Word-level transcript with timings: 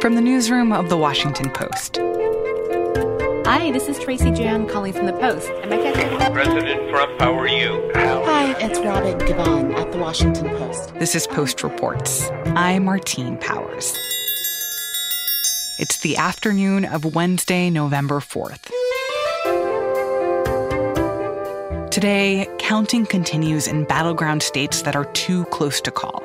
From 0.00 0.14
the 0.14 0.22
newsroom 0.22 0.72
of 0.72 0.88
The 0.88 0.96
Washington 0.96 1.50
Post. 1.50 1.98
Hi, 3.46 3.70
this 3.70 3.86
is 3.86 3.98
Tracy 3.98 4.30
Jan 4.30 4.66
calling 4.66 4.94
from 4.94 5.04
The 5.04 5.12
Post. 5.12 5.50
Am 5.50 5.70
I 5.70 5.76
catching? 5.76 6.32
President 6.32 6.88
Trump, 6.88 7.20
how 7.20 7.38
are 7.38 7.46
you? 7.46 7.90
Hi, 7.94 8.54
it's 8.60 8.78
Robin 8.78 9.18
Givhan 9.18 9.74
at 9.74 9.92
The 9.92 9.98
Washington 9.98 10.48
Post. 10.56 10.94
This 10.94 11.14
is 11.14 11.26
Post 11.26 11.62
Reports. 11.62 12.30
I'm 12.56 12.86
Martine 12.86 13.36
Powers. 13.36 13.94
It's 15.78 15.98
the 15.98 16.16
afternoon 16.16 16.86
of 16.86 17.14
Wednesday, 17.14 17.68
November 17.68 18.20
4th. 18.20 18.70
Today, 21.90 22.46
counting 22.58 23.04
continues 23.04 23.66
in 23.66 23.82
battleground 23.82 24.44
states 24.44 24.82
that 24.82 24.94
are 24.94 25.06
too 25.06 25.44
close 25.46 25.80
to 25.80 25.90
call, 25.90 26.22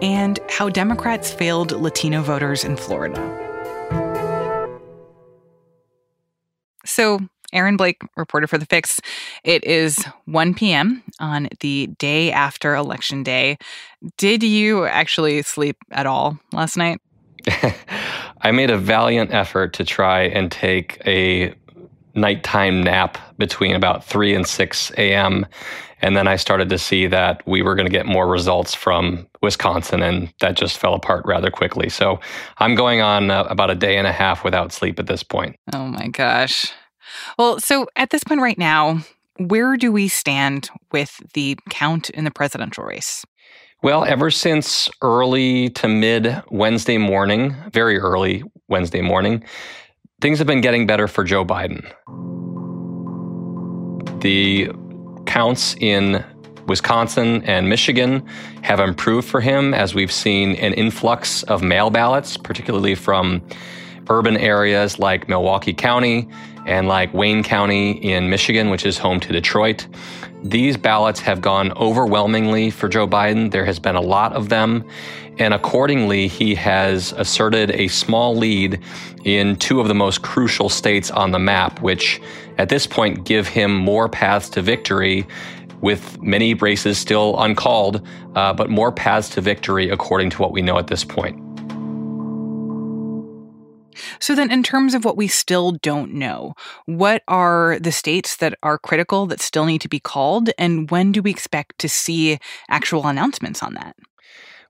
and 0.00 0.38
how 0.48 0.68
Democrats 0.68 1.32
failed 1.32 1.72
Latino 1.72 2.22
voters 2.22 2.62
in 2.62 2.76
Florida. 2.76 3.18
So, 6.84 7.18
Aaron 7.52 7.76
Blake, 7.76 8.00
reporter 8.16 8.46
for 8.46 8.56
The 8.56 8.66
Fix. 8.66 9.00
It 9.42 9.64
is 9.64 9.98
1 10.26 10.54
p.m. 10.54 11.02
on 11.18 11.48
the 11.58 11.88
day 11.98 12.30
after 12.30 12.76
Election 12.76 13.24
Day. 13.24 13.58
Did 14.16 14.44
you 14.44 14.84
actually 14.84 15.42
sleep 15.42 15.76
at 15.90 16.06
all 16.06 16.38
last 16.52 16.76
night? 16.76 17.00
I 18.42 18.52
made 18.52 18.70
a 18.70 18.78
valiant 18.78 19.32
effort 19.32 19.72
to 19.74 19.84
try 19.84 20.22
and 20.22 20.50
take 20.52 21.02
a 21.04 21.52
nighttime 22.14 22.82
nap 22.82 23.18
between 23.38 23.74
about 23.74 24.04
3 24.04 24.34
and 24.34 24.46
6 24.46 24.90
a.m. 24.96 25.46
And 26.02 26.16
then 26.16 26.26
I 26.26 26.36
started 26.36 26.68
to 26.70 26.78
see 26.78 27.06
that 27.06 27.42
we 27.46 27.62
were 27.62 27.74
going 27.74 27.86
to 27.86 27.92
get 27.92 28.06
more 28.06 28.26
results 28.26 28.74
from 28.74 29.26
Wisconsin, 29.42 30.02
and 30.02 30.32
that 30.40 30.56
just 30.56 30.78
fell 30.78 30.94
apart 30.94 31.24
rather 31.26 31.50
quickly. 31.50 31.88
So 31.88 32.20
I'm 32.58 32.74
going 32.74 33.00
on 33.00 33.30
uh, 33.30 33.44
about 33.44 33.70
a 33.70 33.74
day 33.74 33.96
and 33.96 34.06
a 34.06 34.12
half 34.12 34.44
without 34.44 34.72
sleep 34.72 34.98
at 34.98 35.06
this 35.06 35.22
point. 35.22 35.56
Oh 35.74 35.86
my 35.86 36.08
gosh. 36.08 36.72
Well, 37.38 37.58
so 37.60 37.86
at 37.96 38.10
this 38.10 38.24
point 38.24 38.40
right 38.40 38.58
now, 38.58 39.00
where 39.38 39.76
do 39.76 39.90
we 39.92 40.08
stand 40.08 40.70
with 40.92 41.20
the 41.34 41.58
count 41.70 42.10
in 42.10 42.24
the 42.24 42.30
presidential 42.30 42.84
race? 42.84 43.24
Well, 43.82 44.04
ever 44.04 44.30
since 44.30 44.90
early 45.00 45.70
to 45.70 45.88
mid 45.88 46.42
Wednesday 46.50 46.98
morning, 46.98 47.56
very 47.72 47.98
early 47.98 48.42
Wednesday 48.68 49.00
morning, 49.00 49.42
things 50.20 50.38
have 50.38 50.46
been 50.46 50.60
getting 50.60 50.86
better 50.86 51.08
for 51.08 51.24
Joe 51.24 51.44
Biden. 51.44 51.82
The 54.20 54.70
counts 55.26 55.74
in 55.80 56.24
Wisconsin 56.66 57.42
and 57.44 57.68
Michigan 57.68 58.26
have 58.62 58.80
improved 58.80 59.26
for 59.26 59.40
him 59.40 59.72
as 59.72 59.94
we've 59.94 60.12
seen 60.12 60.56
an 60.56 60.74
influx 60.74 61.42
of 61.44 61.62
mail 61.62 61.90
ballots, 61.90 62.36
particularly 62.36 62.94
from 62.94 63.42
urban 64.10 64.36
areas 64.36 64.98
like 64.98 65.28
Milwaukee 65.28 65.72
County 65.72 66.28
and 66.66 66.86
like 66.86 67.12
Wayne 67.14 67.42
County 67.42 67.92
in 67.92 68.28
Michigan, 68.28 68.68
which 68.68 68.84
is 68.84 68.98
home 68.98 69.20
to 69.20 69.32
Detroit. 69.32 69.86
These 70.42 70.76
ballots 70.76 71.20
have 71.20 71.40
gone 71.40 71.72
overwhelmingly 71.72 72.70
for 72.70 72.88
Joe 72.88 73.06
Biden. 73.06 73.50
There 73.50 73.64
has 73.64 73.78
been 73.78 73.96
a 73.96 74.00
lot 74.00 74.34
of 74.34 74.48
them. 74.48 74.84
And 75.40 75.54
accordingly, 75.54 76.28
he 76.28 76.54
has 76.54 77.12
asserted 77.12 77.70
a 77.70 77.88
small 77.88 78.36
lead 78.36 78.78
in 79.24 79.56
two 79.56 79.80
of 79.80 79.88
the 79.88 79.94
most 79.94 80.20
crucial 80.20 80.68
states 80.68 81.10
on 81.10 81.30
the 81.30 81.38
map, 81.38 81.80
which 81.80 82.20
at 82.58 82.68
this 82.68 82.86
point 82.86 83.24
give 83.24 83.48
him 83.48 83.74
more 83.74 84.06
paths 84.06 84.50
to 84.50 84.62
victory, 84.62 85.26
with 85.80 86.20
many 86.20 86.52
races 86.52 86.98
still 86.98 87.40
uncalled, 87.40 88.06
uh, 88.34 88.52
but 88.52 88.68
more 88.68 88.92
paths 88.92 89.30
to 89.30 89.40
victory 89.40 89.88
according 89.88 90.28
to 90.28 90.36
what 90.42 90.52
we 90.52 90.60
know 90.60 90.78
at 90.78 90.88
this 90.88 91.04
point. 91.04 91.42
So, 94.18 94.34
then 94.34 94.50
in 94.50 94.62
terms 94.62 94.92
of 94.92 95.06
what 95.06 95.16
we 95.16 95.26
still 95.26 95.72
don't 95.72 96.12
know, 96.12 96.52
what 96.84 97.22
are 97.28 97.78
the 97.80 97.92
states 97.92 98.36
that 98.36 98.54
are 98.62 98.78
critical 98.78 99.24
that 99.26 99.40
still 99.40 99.64
need 99.64 99.80
to 99.80 99.88
be 99.88 100.00
called? 100.00 100.50
And 100.58 100.90
when 100.90 101.12
do 101.12 101.22
we 101.22 101.30
expect 101.30 101.78
to 101.78 101.88
see 101.88 102.38
actual 102.68 103.06
announcements 103.06 103.62
on 103.62 103.72
that? 103.74 103.96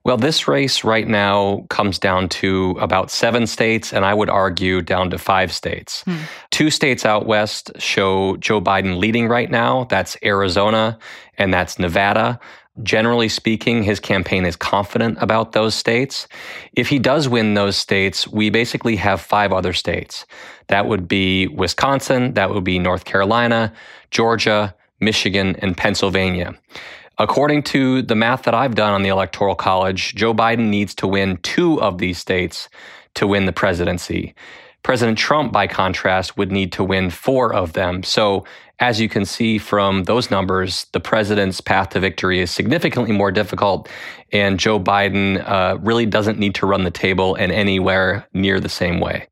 Well, 0.03 0.17
this 0.17 0.49
race 0.49 0.83
right 0.83 1.07
now 1.07 1.67
comes 1.69 1.99
down 1.99 2.31
to 2.31 2.77
about 2.81 3.11
seven 3.11 3.47
states, 3.47 3.93
and 3.93 4.05
I 4.05 4.15
would 4.15 4.31
argue 4.31 4.81
down 4.81 5.11
to 5.11 5.19
five 5.19 5.53
states. 5.53 6.03
Hmm. 6.05 6.17
Two 6.51 6.71
states 6.71 7.05
out 7.05 7.27
west 7.27 7.71
show 7.79 8.37
Joe 8.39 8.63
Biden 8.63 8.99
leading 8.99 9.29
right 9.29 9.51
now. 9.51 9.85
That's 9.85 10.17
Arizona 10.23 10.99
and 11.37 11.53
that's 11.53 11.79
Nevada. 11.79 12.41
Generally 12.83 13.29
speaking, 13.29 13.83
his 13.83 14.01
campaign 14.01 14.47
is 14.47 14.57
confident 14.57 15.19
about 15.21 15.53
those 15.53 15.75
states. 15.75 16.29
If 16.73 16.89
he 16.89 16.99
does 16.99 17.29
win 17.29 17.53
those 17.53 17.77
states, 17.77 18.27
we 18.27 18.49
basically 18.49 18.97
have 18.97 19.21
five 19.21 19.53
other 19.53 19.75
states. 19.75 20.25
That 20.69 20.87
would 20.87 21.09
be 21.09 21.47
Wisconsin, 21.49 22.35
that 22.35 22.51
would 22.51 22.65
be 22.65 22.79
North 22.79 23.05
Carolina, 23.05 23.73
Georgia, 24.11 24.75
Michigan, 25.01 25.57
and 25.59 25.77
Pennsylvania. 25.77 26.55
According 27.21 27.65
to 27.65 28.01
the 28.01 28.15
math 28.15 28.45
that 28.45 28.55
I've 28.55 28.75
done 28.75 28.95
on 28.95 29.03
the 29.03 29.11
Electoral 29.11 29.55
College, 29.55 30.15
Joe 30.15 30.33
Biden 30.33 30.69
needs 30.71 30.95
to 30.95 31.07
win 31.07 31.37
two 31.43 31.79
of 31.83 31.99
these 31.99 32.17
states 32.17 32.71
to 33.13 33.27
win 33.27 33.45
the 33.45 33.53
presidency. 33.53 34.35
President 34.83 35.19
Trump, 35.19 35.53
by 35.53 35.67
contrast, 35.67 36.39
would 36.39 36.51
need 36.51 36.73
to 36.73 36.83
win 36.83 37.11
four 37.11 37.53
of 37.53 37.75
them. 37.75 38.03
So, 38.03 38.47
as 38.79 38.99
you 38.99 39.11
can 39.11 39.27
see 39.27 39.59
from 39.59 40.05
those 40.05 40.31
numbers, 40.31 40.87
the 40.95 41.01
president's 41.01 41.61
path 41.61 41.91
to 41.91 42.01
victory 42.01 42.41
is 42.41 42.51
significantly 42.51 43.13
more 43.13 43.31
difficult, 43.31 43.91
and 44.33 44.59
Joe 44.59 44.81
Biden 44.81 45.47
uh, 45.47 45.77
really 45.83 46.07
doesn't 46.07 46.39
need 46.39 46.55
to 46.55 46.67
run 46.67 46.85
the 46.85 46.91
table 46.91 47.35
in 47.35 47.51
anywhere 47.51 48.27
near 48.33 48.61
the 48.61 48.71
same 48.71 48.99
way. 48.99 49.29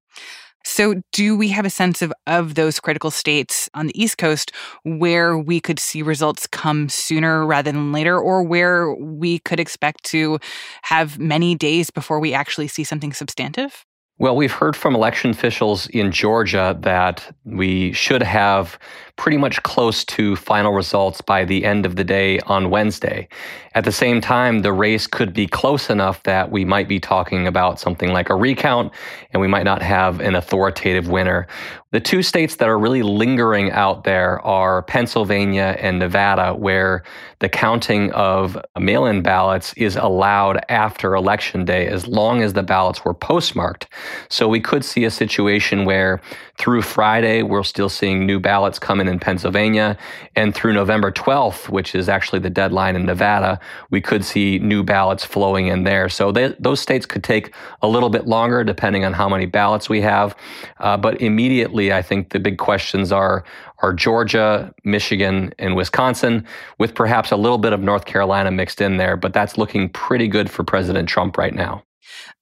So, 0.68 1.00
do 1.12 1.34
we 1.34 1.48
have 1.48 1.64
a 1.64 1.70
sense 1.70 2.02
of, 2.02 2.12
of 2.26 2.54
those 2.54 2.78
critical 2.78 3.10
states 3.10 3.70
on 3.72 3.86
the 3.86 4.00
East 4.00 4.18
Coast 4.18 4.52
where 4.84 5.38
we 5.38 5.60
could 5.60 5.78
see 5.78 6.02
results 6.02 6.46
come 6.46 6.90
sooner 6.90 7.46
rather 7.46 7.72
than 7.72 7.90
later, 7.90 8.20
or 8.20 8.42
where 8.42 8.94
we 8.94 9.38
could 9.38 9.58
expect 9.58 10.04
to 10.04 10.38
have 10.82 11.18
many 11.18 11.54
days 11.54 11.88
before 11.88 12.20
we 12.20 12.34
actually 12.34 12.68
see 12.68 12.84
something 12.84 13.14
substantive? 13.14 13.86
Well, 14.18 14.36
we've 14.36 14.52
heard 14.52 14.76
from 14.76 14.94
election 14.94 15.30
officials 15.30 15.86
in 15.86 16.12
Georgia 16.12 16.76
that 16.82 17.34
we 17.44 17.92
should 17.92 18.22
have 18.22 18.78
pretty 19.18 19.36
much 19.36 19.62
close 19.64 20.04
to 20.04 20.36
final 20.36 20.72
results 20.72 21.20
by 21.20 21.44
the 21.44 21.64
end 21.64 21.84
of 21.84 21.96
the 21.96 22.04
day 22.04 22.38
on 22.46 22.70
Wednesday. 22.70 23.28
At 23.74 23.84
the 23.84 23.92
same 23.92 24.20
time, 24.20 24.60
the 24.60 24.72
race 24.72 25.06
could 25.06 25.34
be 25.34 25.46
close 25.46 25.90
enough 25.90 26.22
that 26.22 26.50
we 26.50 26.64
might 26.64 26.88
be 26.88 26.98
talking 26.98 27.46
about 27.46 27.78
something 27.78 28.12
like 28.12 28.30
a 28.30 28.34
recount 28.34 28.92
and 29.32 29.40
we 29.40 29.48
might 29.48 29.64
not 29.64 29.82
have 29.82 30.20
an 30.20 30.34
authoritative 30.34 31.08
winner. 31.08 31.46
The 31.90 32.00
two 32.00 32.22
states 32.22 32.56
that 32.56 32.68
are 32.68 32.78
really 32.78 33.02
lingering 33.02 33.70
out 33.70 34.04
there 34.04 34.40
are 34.44 34.82
Pennsylvania 34.82 35.76
and 35.80 35.98
Nevada, 35.98 36.54
where 36.54 37.02
the 37.38 37.48
counting 37.48 38.12
of 38.12 38.58
mail 38.78 39.06
in 39.06 39.22
ballots 39.22 39.72
is 39.74 39.96
allowed 39.96 40.60
after 40.68 41.14
Election 41.14 41.64
Day 41.64 41.86
as 41.86 42.06
long 42.06 42.42
as 42.42 42.52
the 42.52 42.62
ballots 42.62 43.04
were 43.06 43.14
postmarked. 43.14 43.88
So 44.28 44.48
we 44.48 44.60
could 44.60 44.84
see 44.84 45.04
a 45.04 45.10
situation 45.10 45.86
where 45.86 46.20
through 46.58 46.82
Friday, 46.82 47.42
we're 47.42 47.62
still 47.62 47.88
seeing 47.88 48.26
new 48.26 48.38
ballots 48.38 48.78
come 48.78 49.00
in 49.00 49.07
in 49.08 49.18
Pennsylvania. 49.18 49.96
And 50.36 50.54
through 50.54 50.72
November 50.74 51.10
12th, 51.10 51.68
which 51.68 51.94
is 51.94 52.08
actually 52.08 52.38
the 52.38 52.50
deadline 52.50 52.96
in 52.96 53.06
Nevada, 53.06 53.58
we 53.90 54.00
could 54.00 54.24
see 54.24 54.58
new 54.58 54.82
ballots 54.82 55.24
flowing 55.24 55.66
in 55.66 55.84
there. 55.84 56.08
So 56.08 56.30
they, 56.30 56.54
those 56.60 56.80
states 56.80 57.06
could 57.06 57.24
take 57.24 57.54
a 57.82 57.88
little 57.88 58.10
bit 58.10 58.26
longer 58.26 58.62
depending 58.64 59.04
on 59.04 59.12
how 59.12 59.28
many 59.28 59.46
ballots 59.46 59.88
we 59.88 60.00
have. 60.02 60.36
Uh, 60.78 60.96
but 60.96 61.20
immediately, 61.20 61.92
I 61.92 62.02
think 62.02 62.30
the 62.30 62.38
big 62.38 62.58
questions 62.58 63.12
are 63.12 63.44
are 63.80 63.92
Georgia, 63.92 64.74
Michigan, 64.84 65.52
and 65.58 65.76
Wisconsin, 65.76 66.44
with 66.78 66.94
perhaps 66.96 67.30
a 67.30 67.36
little 67.36 67.58
bit 67.58 67.72
of 67.72 67.80
North 67.80 68.06
Carolina 68.06 68.50
mixed 68.50 68.80
in 68.80 68.96
there. 68.96 69.16
But 69.16 69.32
that's 69.32 69.56
looking 69.56 69.88
pretty 69.88 70.26
good 70.26 70.50
for 70.50 70.64
President 70.64 71.08
Trump 71.08 71.38
right 71.38 71.54
now. 71.54 71.84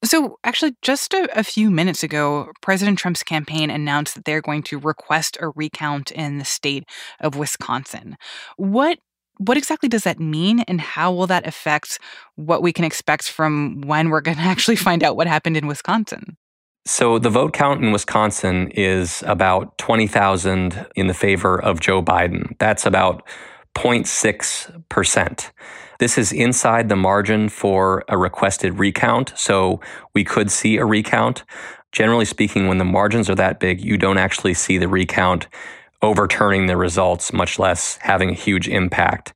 So, 0.05 0.39
actually, 0.45 0.77
just 0.83 1.15
a, 1.15 1.29
a, 1.39 1.43
few 1.43 1.71
minutes 1.71 2.03
ago, 2.03 2.53
President 2.61 2.99
Trump's 2.99 3.23
campaign 3.23 3.71
announced 3.71 4.15
that 4.15 4.25
they're 4.25 4.43
going 4.43 4.63
to 4.65 4.79
request 4.79 5.37
a 5.41 5.49
recount 5.51 6.11
in 6.11 6.39
the 6.39 6.45
state 6.45 6.85
of 7.21 7.37
Wisconsin. 7.37 8.17
What 8.57 8.99
what 9.39 9.59
exactly 9.59 9.89
does 9.89 10.05
that 10.05 10.19
mean, 10.19 10.61
and 10.61 10.81
how 10.81 11.13
will 11.13 11.27
that 11.27 11.47
affect 11.47 11.99
what 12.37 12.63
we 12.63 12.73
can 12.73 12.85
expect 12.85 13.29
from 13.29 13.83
when 13.83 14.09
we're 14.09 14.21
going 14.21 14.37
to 14.39 14.43
actually 14.43 14.77
find 14.77 15.03
out 15.03 15.17
what 15.17 15.27
happened 15.27 15.57
in 15.57 15.67
Wisconsin? 15.67 16.37
So, 16.85 17.19
the 17.19 17.31
vote 17.31 17.53
count 17.53 17.83
in 17.83 17.91
Wisconsin 17.91 18.71
is 18.71 19.25
about 19.27 19.77
20,000 19.79 20.87
in 20.95 21.09
the 21.09 21.15
favor 21.15 21.61
of 21.61 21.81
Joe 21.81 22.01
Biden. 22.01 22.57
That's 22.59 22.87
about 22.87 23.27
0.6%. 23.75 25.51
This 25.99 26.19
is 26.19 26.33
inside 26.33 26.89
the 26.89 26.97
margin 26.97 27.49
for 27.49 28.05
a 28.09 28.19
requested 28.19 28.79
recount, 28.79 29.33
so 29.37 29.81
we 30.15 30.25
could 30.25 30.51
see 30.51 30.77
a 30.77 30.85
recount. 30.85 31.45
Generally 31.93 32.27
speaking, 32.27 32.69
when 32.69 32.79
the 32.79 32.85
margins 32.85 33.31
are 33.31 33.35
that 33.35 33.61
big, 33.61 33.81
you 33.81 33.97
don't 33.97 34.19
actually 34.19 34.55
see 34.55 34.79
the 34.79 34.89
recount 34.89 35.49
overturning 36.03 36.67
the 36.67 36.77
results, 36.77 37.33
much 37.33 37.59
less 37.59 37.99
having 38.03 38.31
a 38.31 38.35
huge 38.35 38.69
impact. 38.69 39.33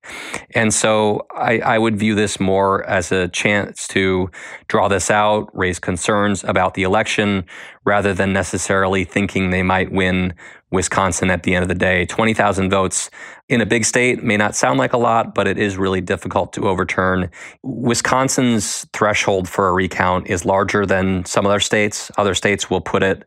And 0.55 0.73
so 0.73 1.27
I, 1.35 1.59
I, 1.61 1.79
would 1.79 1.99
view 1.99 2.15
this 2.15 2.39
more 2.39 2.85
as 2.85 3.11
a 3.11 3.29
chance 3.29 3.89
to 3.89 4.31
draw 4.69 4.87
this 4.87 5.11
out, 5.11 5.49
raise 5.57 5.79
concerns 5.79 6.45
about 6.45 6.75
the 6.75 6.83
election, 6.83 7.47
rather 7.85 8.13
than 8.13 8.33
necessarily 8.33 9.05
thinking 9.05 9.51
they 9.51 9.63
might 9.63 9.91
win 9.91 10.35
Wisconsin 10.71 11.31
at 11.31 11.43
the 11.43 11.55
end 11.55 11.63
of 11.63 11.69
the 11.69 11.75
day. 11.75 12.07
20,000 12.07 12.71
votes 12.71 13.11
in 13.49 13.61
a 13.61 13.67
big 13.67 13.85
state 13.85 14.23
may 14.23 14.37
not 14.37 14.55
sound 14.55 14.79
like 14.79 14.93
a 14.93 14.99
lot, 14.99 15.35
but 15.35 15.49
it 15.49 15.59
is 15.59 15.77
really 15.77 16.01
difficult 16.01 16.53
to 16.53 16.69
overturn. 16.69 17.31
Wisconsin's 17.63 18.87
threshold 18.93 19.49
for 19.49 19.69
a 19.69 19.73
recount 19.73 20.29
is 20.29 20.45
larger 20.45 20.87
than 20.87 21.25
some 21.25 21.47
other 21.47 21.61
states. 21.61 22.11
Other 22.17 22.35
states 22.35 22.71
will 22.71 22.81
put 22.81 23.03
it 23.03 23.25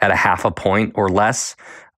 at 0.00 0.10
a 0.10 0.16
half 0.16 0.44
a 0.44 0.50
point 0.50 0.92
or 0.94 1.08
less. 1.08 1.56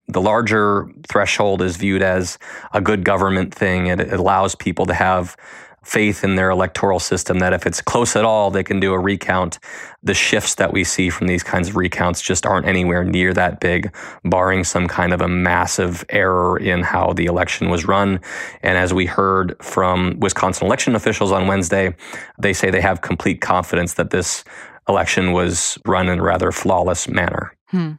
The 0.08 0.20
larger 0.20 0.90
threshold 1.08 1.62
is 1.62 1.76
viewed 1.76 2.02
as 2.02 2.38
a 2.72 2.80
good 2.80 3.04
government 3.04 3.54
thing. 3.54 3.88
It, 3.88 4.12
allows 4.12 4.54
people 4.54 4.86
to 4.86 4.94
have 4.94 5.36
faith 5.84 6.24
in 6.24 6.34
their 6.34 6.50
electoral 6.50 7.00
system 7.00 7.38
that 7.38 7.52
if 7.52 7.66
it's 7.66 7.80
close 7.80 8.16
at 8.16 8.24
all, 8.24 8.50
they 8.50 8.62
can 8.62 8.80
do 8.80 8.92
a 8.92 8.98
recount. 8.98 9.58
The 10.02 10.14
shifts 10.14 10.54
that 10.56 10.72
we 10.72 10.84
see 10.84 11.10
from 11.10 11.26
these 11.26 11.42
kinds 11.42 11.68
of 11.68 11.76
recounts 11.76 12.20
just 12.20 12.44
aren't 12.44 12.66
anywhere 12.66 13.04
near 13.04 13.32
that 13.34 13.60
big, 13.60 13.94
barring 14.24 14.64
some 14.64 14.86
kind 14.86 15.12
of 15.12 15.20
a 15.20 15.28
massive 15.28 16.04
error 16.08 16.58
in 16.58 16.82
how 16.82 17.12
the 17.12 17.26
election 17.26 17.70
was 17.70 17.86
run. 17.86 18.20
And 18.62 18.76
as 18.76 18.92
we 18.92 19.06
heard 19.06 19.56
from 19.62 20.18
Wisconsin 20.20 20.66
election 20.66 20.94
officials 20.94 21.32
on 21.32 21.46
Wednesday, 21.46 21.94
they 22.38 22.52
say 22.52 22.70
they 22.70 22.80
have 22.80 23.00
complete 23.00 23.40
confidence 23.40 23.94
that 23.94 24.10
this 24.10 24.44
election 24.88 25.32
was 25.32 25.78
run 25.84 26.08
in 26.08 26.18
a 26.18 26.22
rather 26.22 26.52
flawless 26.52 27.08
manner. 27.08 27.54
Hmm. 27.68 27.92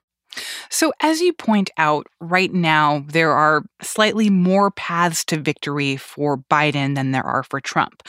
So, 0.69 0.93
as 1.01 1.21
you 1.21 1.33
point 1.33 1.69
out, 1.77 2.07
right 2.19 2.53
now, 2.53 3.03
there 3.07 3.31
are 3.31 3.63
slightly 3.81 4.29
more 4.29 4.71
paths 4.71 5.25
to 5.25 5.37
victory 5.37 5.97
for 5.97 6.37
Biden 6.37 6.95
than 6.95 7.11
there 7.11 7.25
are 7.25 7.43
for 7.43 7.59
Trump. 7.59 8.03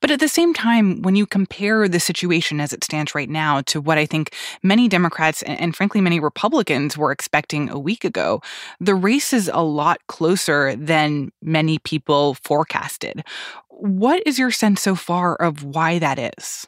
But 0.00 0.10
at 0.10 0.20
the 0.20 0.28
same 0.28 0.54
time, 0.54 1.02
when 1.02 1.16
you 1.16 1.26
compare 1.26 1.88
the 1.88 2.00
situation 2.00 2.60
as 2.60 2.72
it 2.72 2.84
stands 2.84 3.14
right 3.14 3.28
now 3.28 3.60
to 3.62 3.80
what 3.80 3.98
I 3.98 4.06
think 4.06 4.34
many 4.62 4.88
Democrats 4.88 5.42
and, 5.42 5.76
frankly 5.76 6.00
many 6.00 6.20
Republicans 6.20 6.96
were 6.96 7.12
expecting 7.12 7.68
a 7.68 7.78
week 7.78 8.04
ago, 8.04 8.40
the 8.80 8.94
race 8.94 9.32
is 9.32 9.50
a 9.52 9.62
lot 9.62 9.98
closer 10.06 10.74
than 10.76 11.30
many 11.42 11.78
people 11.78 12.34
forecasted. 12.42 13.22
What 13.68 14.22
is 14.26 14.38
your 14.38 14.50
sense 14.50 14.80
so 14.80 14.94
far 14.94 15.36
of 15.36 15.62
why 15.62 15.98
that 15.98 16.32
is? 16.38 16.66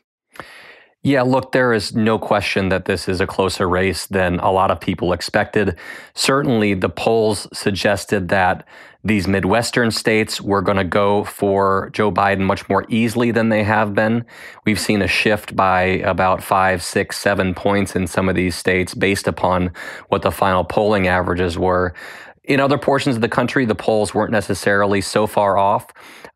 Yeah, 1.04 1.22
look, 1.22 1.52
there 1.52 1.72
is 1.72 1.94
no 1.94 2.18
question 2.18 2.70
that 2.70 2.86
this 2.86 3.08
is 3.08 3.20
a 3.20 3.26
closer 3.26 3.68
race 3.68 4.06
than 4.06 4.40
a 4.40 4.50
lot 4.50 4.72
of 4.72 4.80
people 4.80 5.12
expected. 5.12 5.78
Certainly, 6.14 6.74
the 6.74 6.88
polls 6.88 7.46
suggested 7.52 8.28
that 8.30 8.66
these 9.04 9.28
Midwestern 9.28 9.92
states 9.92 10.40
were 10.40 10.60
going 10.60 10.76
to 10.76 10.84
go 10.84 11.22
for 11.22 11.90
Joe 11.92 12.10
Biden 12.10 12.40
much 12.40 12.68
more 12.68 12.84
easily 12.88 13.30
than 13.30 13.48
they 13.48 13.62
have 13.62 13.94
been. 13.94 14.24
We've 14.66 14.80
seen 14.80 15.00
a 15.00 15.06
shift 15.06 15.54
by 15.54 15.82
about 15.82 16.42
five, 16.42 16.82
six, 16.82 17.16
seven 17.16 17.54
points 17.54 17.94
in 17.94 18.08
some 18.08 18.28
of 18.28 18.34
these 18.34 18.56
states 18.56 18.92
based 18.92 19.28
upon 19.28 19.70
what 20.08 20.22
the 20.22 20.32
final 20.32 20.64
polling 20.64 21.06
averages 21.06 21.56
were. 21.56 21.94
In 22.42 22.60
other 22.60 22.78
portions 22.78 23.14
of 23.14 23.22
the 23.22 23.28
country, 23.28 23.66
the 23.66 23.74
polls 23.74 24.14
weren't 24.14 24.32
necessarily 24.32 25.00
so 25.00 25.26
far 25.26 25.58
off, 25.58 25.86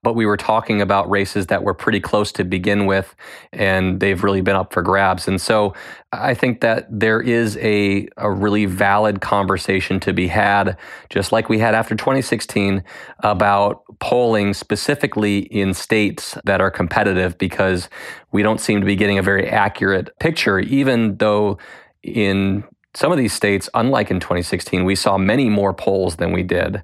but 0.02 0.14
we 0.14 0.26
were 0.26 0.37
talking 0.37 0.81
about 0.81 1.08
races 1.08 1.46
that 1.46 1.62
were 1.62 1.75
pretty 1.75 2.00
close 2.00 2.32
to 2.32 2.44
begin 2.44 2.87
with, 2.87 3.14
and 3.52 4.00
they've 4.00 4.25
really 4.25 4.40
been 4.40 4.56
up 4.56 4.72
for 4.72 4.82
grabs. 4.82 5.28
And 5.28 5.40
so 5.40 5.75
I 6.12 6.34
think 6.34 6.60
that 6.60 6.87
there 6.90 7.20
is 7.20 7.56
a, 7.58 8.08
a 8.16 8.31
really 8.31 8.66
valid 8.66 9.20
conversation 9.20 10.00
to 10.00 10.12
be 10.12 10.26
had, 10.26 10.76
just 11.08 11.31
like 11.31 11.49
we 11.49 11.60
had 11.60 11.75
after 11.75 11.94
2016, 11.94 12.82
about 13.20 13.84
polling 14.00 14.54
specifically 14.54 15.38
in 15.38 15.72
states 15.72 16.37
that 16.44 16.60
are 16.60 16.70
competitive, 16.70 17.38
because 17.38 17.88
we 18.32 18.43
don't 18.43 18.60
seem 18.60 18.81
to 18.81 18.87
be 18.87 18.96
getting 18.96 19.19
a 19.19 19.22
very 19.22 19.49
accurate 19.49 20.19
picture, 20.19 20.58
even 20.58 21.16
though 21.19 21.58
in 22.02 22.64
some 22.94 23.10
of 23.10 23.16
these 23.16 23.32
states, 23.32 23.70
unlike 23.72 24.10
in 24.10 24.20
2016, 24.20 24.84
we 24.84 24.94
saw 24.94 25.16
many 25.16 25.48
more 25.48 25.72
polls 25.72 26.16
than 26.16 26.30
we 26.30 26.42
did. 26.42 26.82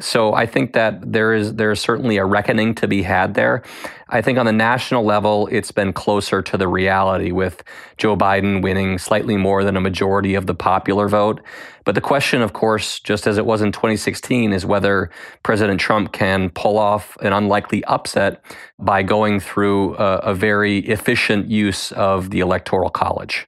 So 0.00 0.32
I 0.32 0.46
think 0.46 0.72
that 0.72 1.12
there 1.12 1.34
is 1.34 1.54
there 1.56 1.70
is 1.70 1.80
certainly 1.80 2.16
a 2.16 2.24
reckoning 2.24 2.74
to 2.76 2.88
be 2.88 3.02
had 3.02 3.34
there. 3.34 3.62
I 4.08 4.22
think 4.22 4.38
on 4.38 4.46
the 4.46 4.52
national 4.52 5.04
level, 5.04 5.48
it's 5.52 5.70
been 5.70 5.92
closer 5.92 6.40
to 6.40 6.56
the 6.56 6.66
reality 6.66 7.30
with 7.30 7.62
Joe 7.98 8.16
Biden 8.16 8.62
winning 8.62 8.96
slightly 8.96 9.36
more 9.36 9.62
than 9.62 9.76
a 9.76 9.80
majority 9.80 10.34
of 10.34 10.46
the 10.46 10.54
popular 10.54 11.08
vote. 11.08 11.42
But 11.84 11.94
the 11.94 12.00
question, 12.00 12.40
of 12.40 12.54
course, 12.54 12.98
just 12.98 13.26
as 13.26 13.36
it 13.36 13.44
was 13.44 13.60
in 13.60 13.70
2016, 13.70 14.52
is 14.52 14.64
whether 14.64 15.10
President 15.42 15.78
Trump 15.78 16.12
can 16.12 16.48
pull 16.50 16.78
off 16.78 17.18
an 17.20 17.34
unlikely 17.34 17.84
upset 17.84 18.42
by 18.78 19.02
going 19.02 19.40
through 19.40 19.96
a, 19.96 20.16
a 20.18 20.34
very 20.34 20.78
efficient 20.78 21.50
use 21.50 21.92
of 21.92 22.30
the 22.30 22.40
electoral 22.40 22.90
college. 22.90 23.46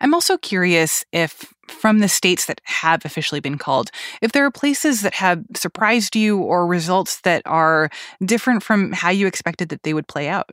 I'm 0.00 0.14
also 0.14 0.36
curious 0.36 1.04
if, 1.12 1.52
from 1.68 1.98
the 1.98 2.08
states 2.08 2.46
that 2.46 2.60
have 2.64 3.04
officially 3.04 3.40
been 3.40 3.58
called, 3.58 3.90
if 4.22 4.32
there 4.32 4.44
are 4.44 4.50
places 4.50 5.02
that 5.02 5.14
have 5.14 5.44
surprised 5.54 6.16
you 6.16 6.38
or 6.38 6.66
results 6.66 7.20
that 7.22 7.42
are 7.46 7.90
different 8.24 8.62
from 8.62 8.92
how 8.92 9.10
you 9.10 9.26
expected 9.26 9.68
that 9.70 9.82
they 9.82 9.94
would 9.94 10.08
play 10.08 10.28
out. 10.28 10.50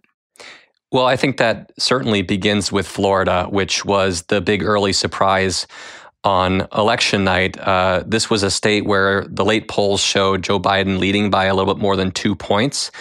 Well, 0.91 1.07
I 1.07 1.15
think 1.15 1.37
that 1.37 1.71
certainly 1.77 2.21
begins 2.21 2.71
with 2.71 2.87
Florida, 2.87 3.47
which 3.49 3.83
was 3.83 4.23
the 4.23 4.39
big 4.39 4.63
early 4.63 4.93
surprise 4.93 5.67
on 6.25 6.67
election 6.75 7.23
night. 7.23 7.57
Uh, 7.59 8.03
this 8.05 8.29
was 8.29 8.41
a 8.41 8.49
state 8.49 8.85
where 8.85 9.25
the 9.29 9.45
late 9.45 9.67
polls 9.67 10.01
showed 10.01 10.43
Joe 10.43 10.59
Biden 10.59 10.97
leading 10.97 11.29
by 11.29 11.45
a 11.45 11.53
little 11.53 11.71
bit 11.71 11.79
more 11.79 11.95
than 11.95 12.11
two 12.11 12.35
points. 12.35 12.91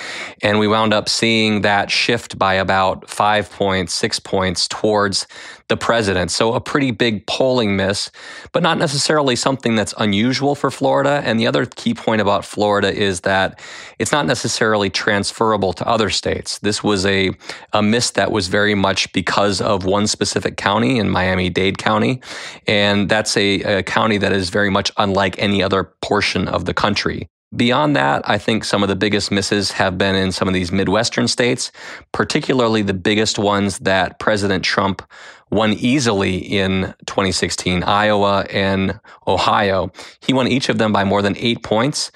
And 0.43 0.59
we 0.59 0.69
wound 0.69 0.93
up 0.93 1.09
seeing 1.09 1.63
that 1.63 1.91
shift 1.91 2.39
by 2.39 2.55
about 2.55 3.09
five 3.09 3.51
points, 3.51 3.95
six 3.95 4.21
points 4.21 4.69
towards 4.69 5.27
the 5.69 5.77
president. 5.77 6.31
So 6.31 6.55
a 6.55 6.61
pretty 6.61 6.91
big 6.91 7.27
polling 7.27 7.77
miss, 7.77 8.11
but 8.53 8.63
not 8.63 8.79
necessarily 8.79 9.35
something 9.35 9.75
that's 9.77 9.95
unusual 9.99 10.55
for 10.55 10.71
Florida. 10.71 11.23
And 11.25 11.41
the 11.41 11.47
other 11.47 11.65
key 11.65 11.95
point 11.95 12.21
about 12.21 12.45
Florida 12.45 12.93
is 12.93 13.23
that 13.23 13.61
it's 13.99 14.13
not 14.13 14.27
necessarily 14.27 14.91
transferable 14.91 15.73
to 15.73 15.89
other 15.89 16.11
states. 16.11 16.59
This 16.59 16.85
was 16.85 17.07
a, 17.07 17.31
a 17.73 17.83
miss 17.83 18.11
that 18.13 18.31
was 18.31 18.49
very 18.49 18.75
much 18.75 19.13
because 19.13 19.61
of 19.61 19.87
one 19.87 20.07
specific 20.07 20.57
county 20.57 20.99
in 20.99 21.09
Miami 21.09 21.49
Dade 21.49 21.79
County. 21.79 22.21
And 22.67 23.09
that's 23.09 23.37
a, 23.37 23.63
a 23.63 23.83
county 23.83 24.19
that 24.19 24.33
is 24.33 24.51
very 24.51 24.71
much 24.71 24.93
unlike 24.99 25.39
any 25.39 25.63
other 25.63 25.85
portion 26.03 26.47
of 26.47 26.67
the 26.67 26.75
country. 26.75 27.29
Beyond 27.55 27.95
that, 27.95 28.29
I 28.29 28.39
think 28.39 28.65
some 28.65 28.83
of 28.83 28.89
the 28.89 28.97
biggest 28.97 29.31
misses 29.31 29.73
have 29.73 29.97
been 29.99 30.15
in 30.15 30.33
some 30.33 30.49
of 30.49 30.55
these 30.55 30.73
Midwestern 30.73 31.29
states, 31.29 31.71
particularly 32.13 32.83
the 32.83 32.95
biggest 32.95 33.39
ones 33.39 33.79
that 33.81 34.19
President 34.19 34.65
Trump 34.65 35.03
won 35.51 35.75
easily 35.75 36.37
in 36.39 36.95
2016 37.07 37.85
Iowa 37.85 38.45
and 38.51 38.99
Ohio. 39.27 39.93
He 40.21 40.33
won 40.33 40.49
each 40.49 40.69
of 40.69 40.79
them 40.79 40.93
by 40.93 41.05
more 41.05 41.23
than 41.23 41.37
eight 41.37 41.63
points. 41.63 42.11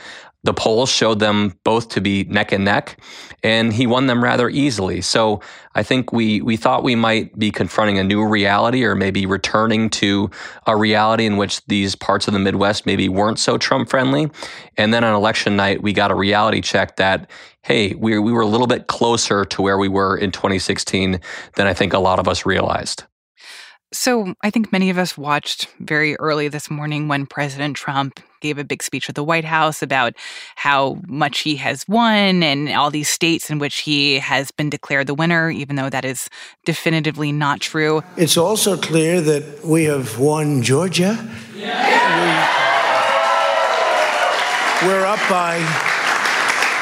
The 0.44 0.54
polls 0.54 0.88
showed 0.88 1.18
them 1.18 1.58
both 1.64 1.88
to 1.90 2.00
be 2.00 2.24
neck 2.24 2.52
and 2.52 2.64
neck, 2.64 2.98
and 3.42 3.72
he 3.72 3.86
won 3.86 4.06
them 4.06 4.22
rather 4.22 4.48
easily. 4.48 5.00
So 5.00 5.40
I 5.74 5.82
think 5.82 6.12
we 6.12 6.40
we 6.40 6.56
thought 6.56 6.84
we 6.84 6.94
might 6.94 7.36
be 7.38 7.50
confronting 7.50 7.98
a 7.98 8.04
new 8.04 8.24
reality, 8.26 8.84
or 8.84 8.94
maybe 8.94 9.26
returning 9.26 9.90
to 9.90 10.30
a 10.66 10.76
reality 10.76 11.26
in 11.26 11.36
which 11.36 11.64
these 11.66 11.96
parts 11.96 12.28
of 12.28 12.34
the 12.34 12.40
Midwest 12.40 12.86
maybe 12.86 13.08
weren't 13.08 13.38
so 13.38 13.58
Trump 13.58 13.88
friendly. 13.88 14.30
And 14.76 14.94
then 14.94 15.02
on 15.02 15.14
election 15.14 15.56
night, 15.56 15.82
we 15.82 15.92
got 15.92 16.10
a 16.10 16.14
reality 16.14 16.60
check 16.60 16.96
that 16.96 17.28
hey, 17.62 17.94
we 17.94 18.18
we 18.18 18.32
were 18.32 18.42
a 18.42 18.46
little 18.46 18.68
bit 18.68 18.86
closer 18.86 19.44
to 19.44 19.60
where 19.62 19.76
we 19.76 19.88
were 19.88 20.16
in 20.16 20.30
2016 20.30 21.20
than 21.56 21.66
I 21.66 21.74
think 21.74 21.92
a 21.92 21.98
lot 21.98 22.18
of 22.18 22.28
us 22.28 22.46
realized. 22.46 23.04
So, 23.90 24.34
I 24.42 24.50
think 24.50 24.70
many 24.70 24.90
of 24.90 24.98
us 24.98 25.16
watched 25.16 25.66
very 25.80 26.14
early 26.16 26.48
this 26.48 26.70
morning 26.70 27.08
when 27.08 27.24
President 27.24 27.74
Trump 27.74 28.20
gave 28.42 28.58
a 28.58 28.64
big 28.64 28.82
speech 28.82 29.08
at 29.08 29.14
the 29.14 29.24
White 29.24 29.46
House 29.46 29.82
about 29.82 30.12
how 30.56 31.00
much 31.06 31.40
he 31.40 31.56
has 31.56 31.88
won 31.88 32.42
and 32.42 32.68
all 32.68 32.90
these 32.90 33.08
states 33.08 33.48
in 33.48 33.58
which 33.58 33.78
he 33.78 34.18
has 34.18 34.50
been 34.50 34.68
declared 34.68 35.06
the 35.06 35.14
winner, 35.14 35.50
even 35.50 35.76
though 35.76 35.88
that 35.88 36.04
is 36.04 36.28
definitively 36.66 37.32
not 37.32 37.60
true. 37.60 38.02
It's 38.18 38.36
also 38.36 38.76
clear 38.76 39.22
that 39.22 39.64
we 39.64 39.84
have 39.84 40.18
won 40.18 40.62
Georgia. 40.62 41.16
Yeah. 41.56 42.58
We, 44.82 44.88
we're 44.88 45.06
up 45.06 45.20
by 45.30 45.97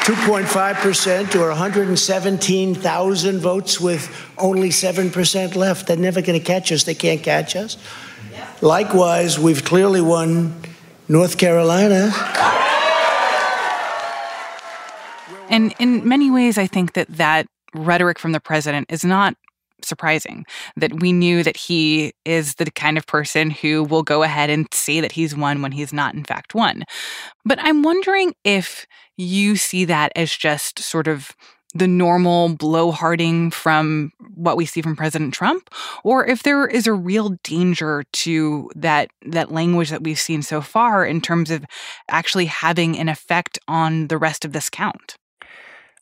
2.5% 0.07 1.35
or 1.35 1.49
117,000 1.49 3.39
votes 3.39 3.81
with 3.81 4.09
only 4.37 4.69
7% 4.69 5.55
left. 5.57 5.85
They're 5.85 5.97
never 5.97 6.21
going 6.21 6.39
to 6.39 6.45
catch 6.45 6.71
us. 6.71 6.85
They 6.85 6.95
can't 6.95 7.21
catch 7.21 7.57
us. 7.57 7.75
Likewise, 8.61 9.37
we've 9.37 9.65
clearly 9.65 9.99
won 9.99 10.61
North 11.09 11.37
Carolina. 11.37 12.13
And 15.49 15.75
in 15.77 16.07
many 16.07 16.31
ways, 16.31 16.57
I 16.57 16.67
think 16.67 16.93
that 16.93 17.09
that 17.09 17.47
rhetoric 17.73 18.17
from 18.17 18.31
the 18.31 18.39
president 18.39 18.89
is 18.89 19.03
not 19.03 19.35
surprising 19.83 20.45
that 20.75 21.01
we 21.01 21.11
knew 21.11 21.43
that 21.43 21.57
he 21.57 22.13
is 22.25 22.55
the 22.55 22.69
kind 22.71 22.97
of 22.97 23.05
person 23.05 23.49
who 23.49 23.83
will 23.83 24.03
go 24.03 24.23
ahead 24.23 24.49
and 24.49 24.67
say 24.73 24.99
that 25.01 25.11
he's 25.11 25.35
won 25.35 25.61
when 25.61 25.71
he's 25.71 25.93
not, 25.93 26.13
in 26.13 26.23
fact, 26.23 26.55
won. 26.55 26.83
But 27.45 27.59
I'm 27.61 27.83
wondering 27.83 28.33
if 28.43 28.85
you 29.17 29.55
see 29.55 29.85
that 29.85 30.11
as 30.15 30.35
just 30.35 30.79
sort 30.79 31.07
of 31.07 31.31
the 31.73 31.87
normal 31.87 32.49
blowharding 32.49 33.53
from 33.53 34.11
what 34.33 34.57
we 34.57 34.65
see 34.65 34.81
from 34.81 34.95
President 34.95 35.33
Trump, 35.33 35.69
or 36.03 36.25
if 36.25 36.43
there 36.43 36.65
is 36.65 36.87
a 36.87 36.93
real 36.93 37.35
danger 37.43 38.03
to 38.13 38.69
that 38.75 39.09
that 39.25 39.51
language 39.51 39.89
that 39.89 40.03
we've 40.03 40.19
seen 40.19 40.41
so 40.41 40.61
far 40.61 41.05
in 41.05 41.21
terms 41.21 41.51
of 41.51 41.65
actually 42.09 42.45
having 42.45 42.97
an 42.97 43.09
effect 43.09 43.59
on 43.67 44.07
the 44.07 44.17
rest 44.17 44.45
of 44.45 44.53
this 44.53 44.69
count. 44.69 45.17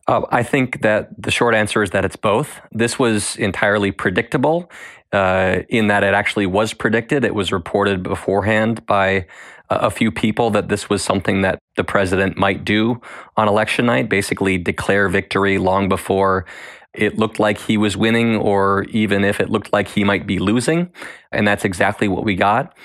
Uh, 0.07 0.21
I 0.29 0.43
think 0.43 0.81
that 0.81 1.09
the 1.21 1.31
short 1.31 1.55
answer 1.55 1.81
is 1.81 1.89
that 1.91 2.05
it's 2.05 2.15
both. 2.15 2.61
This 2.71 2.99
was 2.99 3.35
entirely 3.37 3.91
predictable 3.91 4.69
uh, 5.11 5.61
in 5.69 5.87
that 5.87 6.03
it 6.03 6.13
actually 6.13 6.45
was 6.45 6.73
predicted. 6.73 7.25
It 7.25 7.33
was 7.33 7.51
reported 7.51 8.03
beforehand 8.03 8.85
by 8.85 9.25
a 9.69 9.89
few 9.89 10.11
people 10.11 10.51
that 10.51 10.69
this 10.69 10.89
was 10.89 11.01
something 11.01 11.41
that 11.41 11.57
the 11.75 11.83
president 11.83 12.37
might 12.37 12.63
do 12.63 13.01
on 13.35 13.47
election 13.47 13.87
night, 13.87 14.09
basically 14.09 14.59
declare 14.59 15.09
victory 15.09 15.57
long 15.57 15.89
before 15.89 16.45
it 16.93 17.17
looked 17.17 17.39
like 17.39 17.57
he 17.57 17.77
was 17.77 17.97
winning 17.97 18.35
or 18.35 18.83
even 18.85 19.23
if 19.23 19.39
it 19.39 19.49
looked 19.49 19.73
like 19.73 19.87
he 19.87 20.03
might 20.03 20.27
be 20.27 20.39
losing. 20.39 20.89
And 21.31 21.47
that's 21.47 21.65
exactly 21.65 22.07
what 22.07 22.23
we 22.23 22.35
got. 22.35 22.77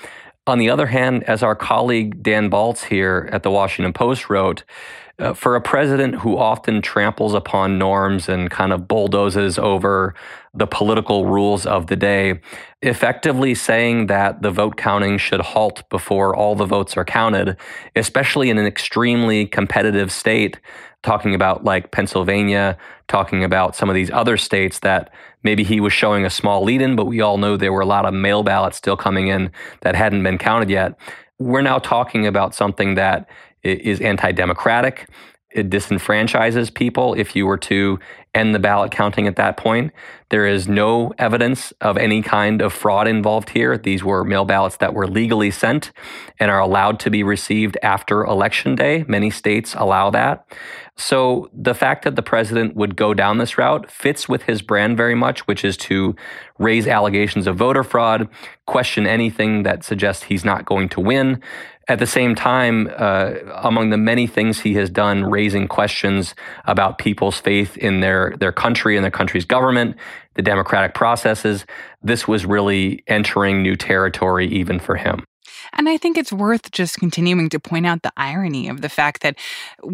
On 0.47 0.57
the 0.57 0.69
other 0.69 0.87
hand, 0.87 1.23
as 1.25 1.43
our 1.43 1.55
colleague 1.55 2.23
Dan 2.23 2.49
Balz 2.49 2.85
here 2.85 3.29
at 3.31 3.43
the 3.43 3.51
Washington 3.51 3.93
Post 3.93 4.29
wrote, 4.29 4.63
uh, 5.21 5.35
for 5.35 5.55
a 5.55 5.61
president 5.61 6.15
who 6.15 6.35
often 6.35 6.81
tramples 6.81 7.35
upon 7.35 7.77
norms 7.77 8.27
and 8.27 8.49
kind 8.49 8.73
of 8.73 8.87
bulldozes 8.87 9.59
over 9.59 10.15
the 10.55 10.65
political 10.65 11.27
rules 11.27 11.65
of 11.65 11.87
the 11.87 11.95
day, 11.95 12.41
effectively 12.81 13.53
saying 13.53 14.07
that 14.07 14.41
the 14.41 14.49
vote 14.49 14.77
counting 14.77 15.19
should 15.19 15.39
halt 15.39 15.87
before 15.89 16.35
all 16.35 16.55
the 16.55 16.65
votes 16.65 16.97
are 16.97 17.05
counted, 17.05 17.55
especially 17.95 18.49
in 18.49 18.57
an 18.57 18.65
extremely 18.65 19.45
competitive 19.45 20.11
state, 20.11 20.59
talking 21.03 21.35
about 21.35 21.63
like 21.63 21.91
Pennsylvania, 21.91 22.75
talking 23.07 23.43
about 23.43 23.75
some 23.75 23.89
of 23.89 23.95
these 23.95 24.09
other 24.09 24.37
states 24.37 24.79
that 24.79 25.13
maybe 25.43 25.63
he 25.63 25.79
was 25.79 25.93
showing 25.93 26.25
a 26.25 26.31
small 26.31 26.63
lead 26.63 26.81
in, 26.81 26.95
but 26.95 27.05
we 27.05 27.21
all 27.21 27.37
know 27.37 27.55
there 27.57 27.73
were 27.73 27.81
a 27.81 27.85
lot 27.85 28.05
of 28.05 28.13
mail 28.13 28.41
ballots 28.41 28.77
still 28.77 28.97
coming 28.97 29.27
in 29.27 29.51
that 29.81 29.93
hadn't 29.93 30.23
been 30.23 30.39
counted 30.39 30.69
yet. 30.69 30.97
We're 31.37 31.61
now 31.61 31.77
talking 31.77 32.25
about 32.25 32.55
something 32.55 32.95
that 32.95 33.29
is 33.63 34.01
anti 34.01 34.31
democratic. 34.31 35.07
It 35.51 35.69
disenfranchises 35.69 36.73
people 36.73 37.13
if 37.13 37.35
you 37.35 37.45
were 37.45 37.57
to 37.57 37.99
end 38.33 38.55
the 38.55 38.59
ballot 38.59 38.91
counting 38.91 39.27
at 39.27 39.35
that 39.35 39.57
point. 39.57 39.91
There 40.29 40.45
is 40.45 40.67
no 40.67 41.13
evidence 41.17 41.73
of 41.81 41.97
any 41.97 42.21
kind 42.21 42.61
of 42.61 42.71
fraud 42.71 43.05
involved 43.05 43.49
here. 43.49 43.77
These 43.77 44.03
were 44.03 44.23
mail 44.23 44.45
ballots 44.45 44.77
that 44.77 44.93
were 44.93 45.07
legally 45.07 45.51
sent 45.51 45.91
and 46.39 46.49
are 46.49 46.59
allowed 46.59 47.01
to 47.01 47.09
be 47.09 47.23
received 47.23 47.77
after 47.83 48.23
election 48.23 48.75
day. 48.75 49.03
Many 49.09 49.29
states 49.29 49.75
allow 49.77 50.09
that. 50.11 50.45
So 50.95 51.49
the 51.53 51.73
fact 51.73 52.03
that 52.05 52.15
the 52.15 52.21
president 52.21 52.75
would 52.75 52.95
go 52.95 53.13
down 53.13 53.37
this 53.37 53.57
route 53.57 53.91
fits 53.91 54.29
with 54.29 54.43
his 54.43 54.61
brand 54.61 54.95
very 54.95 55.15
much, 55.15 55.47
which 55.47 55.65
is 55.65 55.75
to 55.77 56.15
raise 56.59 56.87
allegations 56.87 57.47
of 57.47 57.57
voter 57.57 57.83
fraud, 57.83 58.29
question 58.67 59.07
anything 59.07 59.63
that 59.63 59.83
suggests 59.83 60.23
he's 60.23 60.45
not 60.45 60.65
going 60.65 60.87
to 60.89 61.01
win, 61.01 61.41
at 61.91 61.99
the 61.99 62.07
same 62.07 62.35
time, 62.35 62.89
uh, 62.95 63.33
among 63.53 63.89
the 63.89 63.97
many 63.97 64.25
things 64.25 64.61
he 64.61 64.75
has 64.75 64.89
done, 64.89 65.25
raising 65.25 65.67
questions 65.67 66.33
about 66.63 66.97
people's 66.97 67.37
faith 67.37 67.75
in 67.75 67.99
their, 67.99 68.33
their 68.39 68.53
country 68.53 68.95
and 68.95 69.03
their 69.03 69.11
country's 69.11 69.43
government, 69.43 69.97
the 70.35 70.41
democratic 70.41 70.93
processes, 70.93 71.65
this 72.01 72.29
was 72.29 72.45
really 72.45 73.03
entering 73.07 73.61
new 73.61 73.75
territory 73.75 74.47
even 74.47 74.79
for 74.79 74.95
him. 74.95 75.25
And 75.73 75.87
I 75.89 75.97
think 75.97 76.17
it's 76.17 76.33
worth 76.33 76.71
just 76.71 76.97
continuing 76.97 77.49
to 77.49 77.59
point 77.59 77.85
out 77.85 78.01
the 78.01 78.13
irony 78.17 78.67
of 78.67 78.81
the 78.81 78.89
fact 78.89 79.21
that 79.21 79.37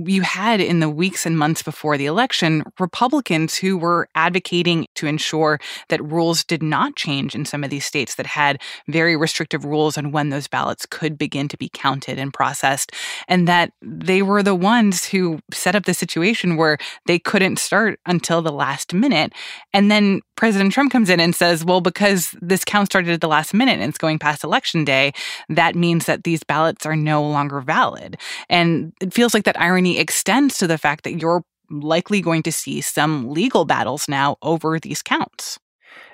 you 0.05 0.21
had 0.21 0.59
in 0.59 0.79
the 0.79 0.89
weeks 0.89 1.25
and 1.25 1.37
months 1.37 1.61
before 1.61 1.97
the 1.97 2.05
election 2.05 2.63
Republicans 2.79 3.57
who 3.57 3.77
were 3.77 4.09
advocating 4.15 4.87
to 4.95 5.07
ensure 5.07 5.59
that 5.89 6.03
rules 6.03 6.43
did 6.43 6.63
not 6.63 6.95
change 6.95 7.35
in 7.35 7.45
some 7.45 7.63
of 7.63 7.69
these 7.69 7.85
states 7.85 8.15
that 8.15 8.25
had 8.25 8.61
very 8.87 9.15
restrictive 9.15 9.65
rules 9.65 9.97
on 9.97 10.11
when 10.11 10.29
those 10.29 10.47
ballots 10.47 10.85
could 10.85 11.17
begin 11.17 11.47
to 11.47 11.57
be 11.57 11.69
counted 11.69 12.17
and 12.17 12.33
processed. 12.33 12.91
And 13.27 13.47
that 13.47 13.71
they 13.81 14.21
were 14.21 14.43
the 14.43 14.55
ones 14.55 15.05
who 15.05 15.39
set 15.51 15.75
up 15.75 15.85
the 15.85 15.93
situation 15.93 16.57
where 16.57 16.77
they 17.05 17.19
couldn't 17.19 17.59
start 17.59 17.99
until 18.05 18.41
the 18.41 18.51
last 18.51 18.93
minute. 18.93 19.33
And 19.73 19.91
then 19.91 20.21
President 20.35 20.71
Trump 20.71 20.91
comes 20.91 21.09
in 21.09 21.19
and 21.19 21.35
says, 21.35 21.65
well, 21.65 21.81
because 21.81 22.35
this 22.41 22.63
count 22.63 22.87
started 22.87 23.11
at 23.11 23.21
the 23.21 23.27
last 23.27 23.53
minute 23.53 23.79
and 23.79 23.89
it's 23.89 23.97
going 23.97 24.19
past 24.19 24.43
election 24.43 24.85
day, 24.85 25.11
that 25.49 25.66
means 25.75 26.05
that 26.05 26.23
these 26.23 26.43
ballots 26.43 26.85
are 26.85 26.95
no 26.95 27.27
longer 27.27 27.61
valid. 27.61 28.17
And 28.49 28.93
it 29.01 29.13
feels 29.13 29.33
like 29.33 29.45
that 29.45 29.59
irony 29.59 29.99
extends 29.99 30.57
to 30.57 30.67
the 30.67 30.77
fact 30.77 31.03
that 31.03 31.19
you're 31.19 31.43
likely 31.69 32.21
going 32.21 32.43
to 32.43 32.51
see 32.51 32.81
some 32.81 33.29
legal 33.29 33.65
battles 33.65 34.07
now 34.07 34.37
over 34.41 34.79
these 34.79 35.01
counts. 35.01 35.59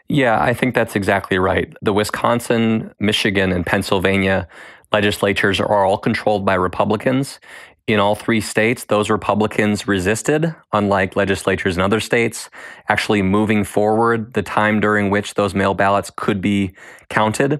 Yeah, 0.10 0.42
I 0.42 0.54
think 0.54 0.76
that's 0.76 0.96
exactly 0.96 1.38
right. 1.38 1.74
The 1.82 1.94
Wisconsin, 1.94 2.94
Michigan, 3.00 3.52
and 3.52 3.66
Pennsylvania 3.66 4.48
legislatures 4.92 5.60
are 5.60 5.86
all 5.86 5.98
controlled 5.98 6.46
by 6.46 6.54
Republicans. 6.54 7.40
In 7.88 8.00
all 8.00 8.16
three 8.16 8.40
states, 8.40 8.86
those 8.86 9.10
Republicans 9.10 9.88
resisted, 9.88 10.56
unlike 10.72 11.18
legislatures 11.18 11.76
in 11.76 11.82
other 11.82 12.00
states, 12.00 12.50
actually 12.88 13.22
moving 13.22 13.66
forward 13.66 14.36
the 14.36 14.44
time 14.44 14.80
during 14.80 15.10
which 15.10 15.34
those 15.34 15.54
mail 15.54 15.74
ballots 15.74 16.10
could 16.16 16.40
be 16.42 16.74
counted. 17.10 17.60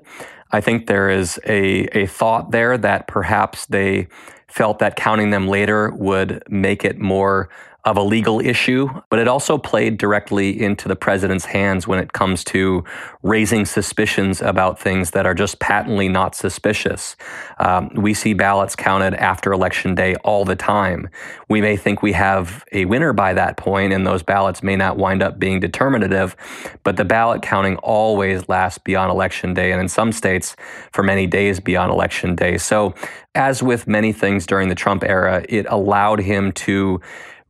I 0.54 0.62
think 0.62 0.88
there 0.88 1.10
is 1.10 1.40
a, 1.46 1.86
a 1.98 2.06
thought 2.06 2.52
there 2.52 2.78
that 2.78 3.08
perhaps 3.08 3.66
they 3.66 4.08
felt 4.48 4.80
that 4.80 4.96
counting 4.96 5.32
them 5.32 5.48
later 5.48 5.90
would 5.96 6.44
make 6.48 6.86
it 6.86 7.00
more 7.00 7.50
of 7.86 7.98
a 7.98 8.02
legal 8.02 8.40
issue, 8.40 8.88
but 9.10 9.20
it 9.20 9.28
also 9.28 9.58
played 9.58 9.98
directly 9.98 10.62
into 10.62 10.88
the 10.88 10.96
president's 10.96 11.44
hands 11.44 11.86
when 11.86 12.00
it 12.00 12.14
comes 12.14 12.42
to 12.46 12.82
raising 13.24 13.66
suspicions 13.66 14.42
about 14.42 14.80
things 14.80 15.12
that 15.12 15.26
are 15.26 15.34
just 15.34 15.60
patently 15.60 16.08
not 16.08 16.34
suspicious. 16.34 17.18
Um, 17.60 17.90
we 17.94 18.14
see 18.14 18.34
ballots 18.34 18.74
counted 18.74 19.14
after 19.16 19.52
election 19.52 19.96
day 19.96 20.16
all 20.24 20.46
the 20.46 20.56
time. 20.56 21.10
We 21.50 21.60
may 21.60 21.76
think 21.76 22.02
we 22.02 22.14
have 22.14 22.64
a 22.72 22.86
winner 22.86 23.12
by 23.12 23.34
that 23.34 23.58
point, 23.58 23.92
and 23.92 24.08
those 24.08 24.24
ballots 24.24 24.64
may 24.64 24.78
not 24.78 24.96
wind 24.96 25.22
up 25.22 25.38
being 25.38 25.60
determinative, 25.60 26.38
but 26.84 26.96
the 26.96 27.06
ballot 27.06 27.42
counting 27.42 27.76
always 27.78 28.48
lasts 28.48 28.78
beyond 28.78 29.12
election 29.12 29.54
day, 29.54 29.74
and 29.74 29.82
in 29.82 29.90
some 29.90 30.14
states, 30.14 30.56
for 30.94 31.04
many 31.04 31.28
days 31.28 31.60
beyond 31.60 31.92
election 31.92 32.34
day. 32.34 32.58
So, 32.58 32.96
as 33.36 33.64
with 33.64 33.88
many 33.88 34.14
things 34.14 34.46
during 34.46 34.70
the 34.70 34.76
Trump 34.76 35.04
era, 35.04 35.44
it 35.50 35.66
allowed 35.68 36.20
him 36.20 36.52
to 36.52 37.02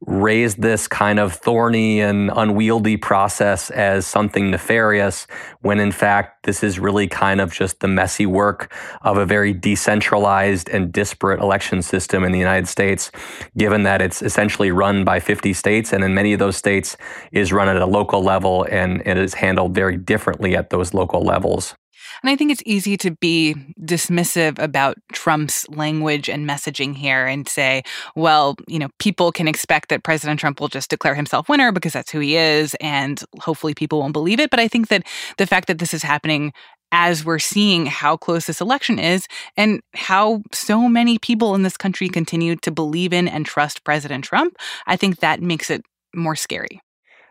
raised 0.06 0.62
this 0.62 0.88
kind 0.88 1.20
of 1.20 1.34
thorny 1.34 2.02
and 2.02 2.32
unwieldy 2.36 2.98
process 2.98 3.70
as 3.72 4.06
something 4.06 4.52
nefarious, 4.52 5.28
when 5.62 5.80
in 5.80 5.92
fact, 5.92 6.44
this 6.44 6.64
is 6.64 6.80
really 6.80 7.08
kind 7.08 7.40
of 7.40 7.54
just 7.54 7.80
the 7.80 7.88
messy 7.88 8.26
work 8.26 8.74
of 9.02 9.18
a 9.18 9.26
very 9.26 9.54
decentralized 9.54 10.70
and 10.70 10.92
disparate 10.92 11.40
election 11.40 11.82
system 11.82 12.24
in 12.24 12.32
the 12.32 12.40
United 12.40 12.68
States, 12.68 13.12
given 13.58 13.84
that 13.84 14.02
it's 14.02 14.22
essentially 14.22 14.72
run 14.72 15.04
by 15.04 15.20
50 15.20 15.54
states, 15.54 15.94
and 15.94 16.04
in 16.04 16.14
many 16.14 16.34
of 16.34 16.40
those 16.40 16.58
states 16.58 16.98
is 17.32 17.54
run 17.54 17.70
at 17.70 17.78
a 17.78 17.86
local 17.86 18.22
level 18.22 18.66
and 18.70 19.02
it 19.06 19.18
is 19.18 19.34
handled 19.36 19.74
very 19.74 19.98
differently 19.98 20.56
at 20.56 20.70
those 20.70 20.94
local 20.94 21.22
levels. 21.22 21.76
And 22.24 22.30
I 22.30 22.38
think 22.38 22.52
it's 22.52 22.64
easy 22.66 22.96
to 22.98 23.12
be 23.12 23.54
dismissive 23.82 24.58
about 24.58 24.98
Trump's 25.12 25.68
language 25.68 26.30
and 26.30 26.48
messaging 26.50 26.96
here 26.96 27.26
and 27.26 27.48
say, 27.48 27.84
well, 28.16 28.56
you 28.66 28.80
know, 28.80 28.88
people 28.98 29.34
can 29.34 29.48
expect 29.48 29.90
that 29.90 30.04
President 30.04 30.40
Trump 30.40 30.62
will 30.62 30.70
just 30.70 30.90
declare 30.90 31.16
himself 31.16 31.50
winner 31.50 31.74
because 31.74 31.92
that's 31.92 32.12
who 32.12 32.20
he 32.20 32.38
is. 32.38 32.76
And 32.80 33.22
hopefully 33.42 33.74
people 33.74 34.00
won't 34.00 34.14
believe 34.14 34.40
it. 34.40 34.50
But 34.50 34.62
I 34.62 34.70
think 34.70 34.88
that 34.88 35.06
the 35.38 35.46
fact 35.46 35.68
that 35.68 35.80
this 35.80 35.94
is 35.94 36.02
happening 36.02 36.54
as 36.94 37.26
we're 37.26 37.40
seeing 37.40 37.88
how 37.88 38.16
close 38.16 38.46
this 38.46 38.62
election 38.62 39.00
is 39.00 39.28
and 39.58 39.82
how 39.94 40.44
so 40.54 40.88
many 40.88 41.18
people 41.18 41.56
in 41.56 41.64
this 41.64 41.76
country 41.76 42.08
continue 42.08 42.56
to 42.58 42.72
believe 42.72 43.12
in 43.12 43.28
and 43.28 43.46
trust 43.46 43.84
President 43.84 44.24
Trump, 44.24 44.56
I 44.86 44.96
think 44.96 45.20
that 45.20 45.42
makes 45.42 45.70
it 45.70 45.84
more 46.16 46.36
scary. 46.36 46.80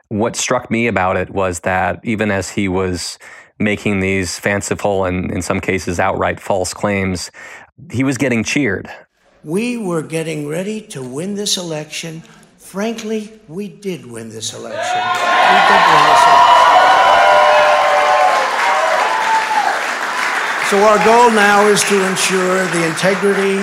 What 0.08 0.36
struck 0.36 0.70
me 0.70 0.88
about 0.88 1.16
it 1.16 1.30
was 1.30 1.60
that 1.60 2.00
even 2.02 2.30
as 2.30 2.50
he 2.50 2.68
was 2.68 3.18
making 3.62 4.00
these 4.00 4.38
fanciful 4.38 5.04
and, 5.04 5.30
in 5.30 5.42
some 5.42 5.60
cases, 5.60 5.98
outright 5.98 6.40
false 6.40 6.74
claims, 6.74 7.30
he 7.90 8.04
was 8.04 8.18
getting 8.18 8.44
cheered. 8.44 8.90
We 9.44 9.76
were 9.76 10.02
getting 10.02 10.46
ready 10.46 10.80
to 10.88 11.02
win 11.02 11.34
this 11.34 11.56
election. 11.56 12.22
Frankly, 12.58 13.40
we 13.48 13.68
did 13.68 14.06
win 14.06 14.28
this 14.28 14.52
election. 14.54 15.02
We 15.02 15.58
did 15.68 15.82
win 15.90 16.02
this 16.08 16.22
election. 16.26 16.62
So, 20.70 20.78
our 20.84 21.04
goal 21.04 21.30
now 21.30 21.66
is 21.66 21.82
to 21.84 22.08
ensure 22.08 22.64
the 22.68 22.86
integrity 22.86 23.62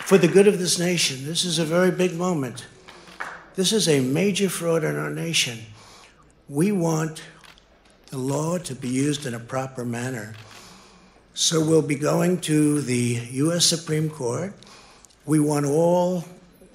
for 0.00 0.18
the 0.18 0.28
good 0.28 0.46
of 0.46 0.58
this 0.58 0.78
nation. 0.78 1.24
This 1.24 1.44
is 1.44 1.58
a 1.58 1.64
very 1.64 1.90
big 1.90 2.14
moment. 2.14 2.66
This 3.54 3.72
is 3.72 3.88
a 3.88 4.00
major 4.00 4.50
fraud 4.50 4.84
in 4.84 4.96
our 4.96 5.10
nation. 5.10 5.60
We 6.48 6.70
want 6.72 7.22
the 8.14 8.20
law 8.20 8.56
to 8.56 8.76
be 8.76 8.88
used 8.88 9.26
in 9.26 9.34
a 9.34 9.40
proper 9.40 9.84
manner. 9.84 10.34
So 11.34 11.58
we'll 11.58 11.82
be 11.82 11.96
going 11.96 12.40
to 12.42 12.80
the 12.80 13.20
U.S. 13.42 13.66
Supreme 13.66 14.08
Court. 14.08 14.54
We 15.26 15.40
want 15.40 15.66
all 15.66 16.24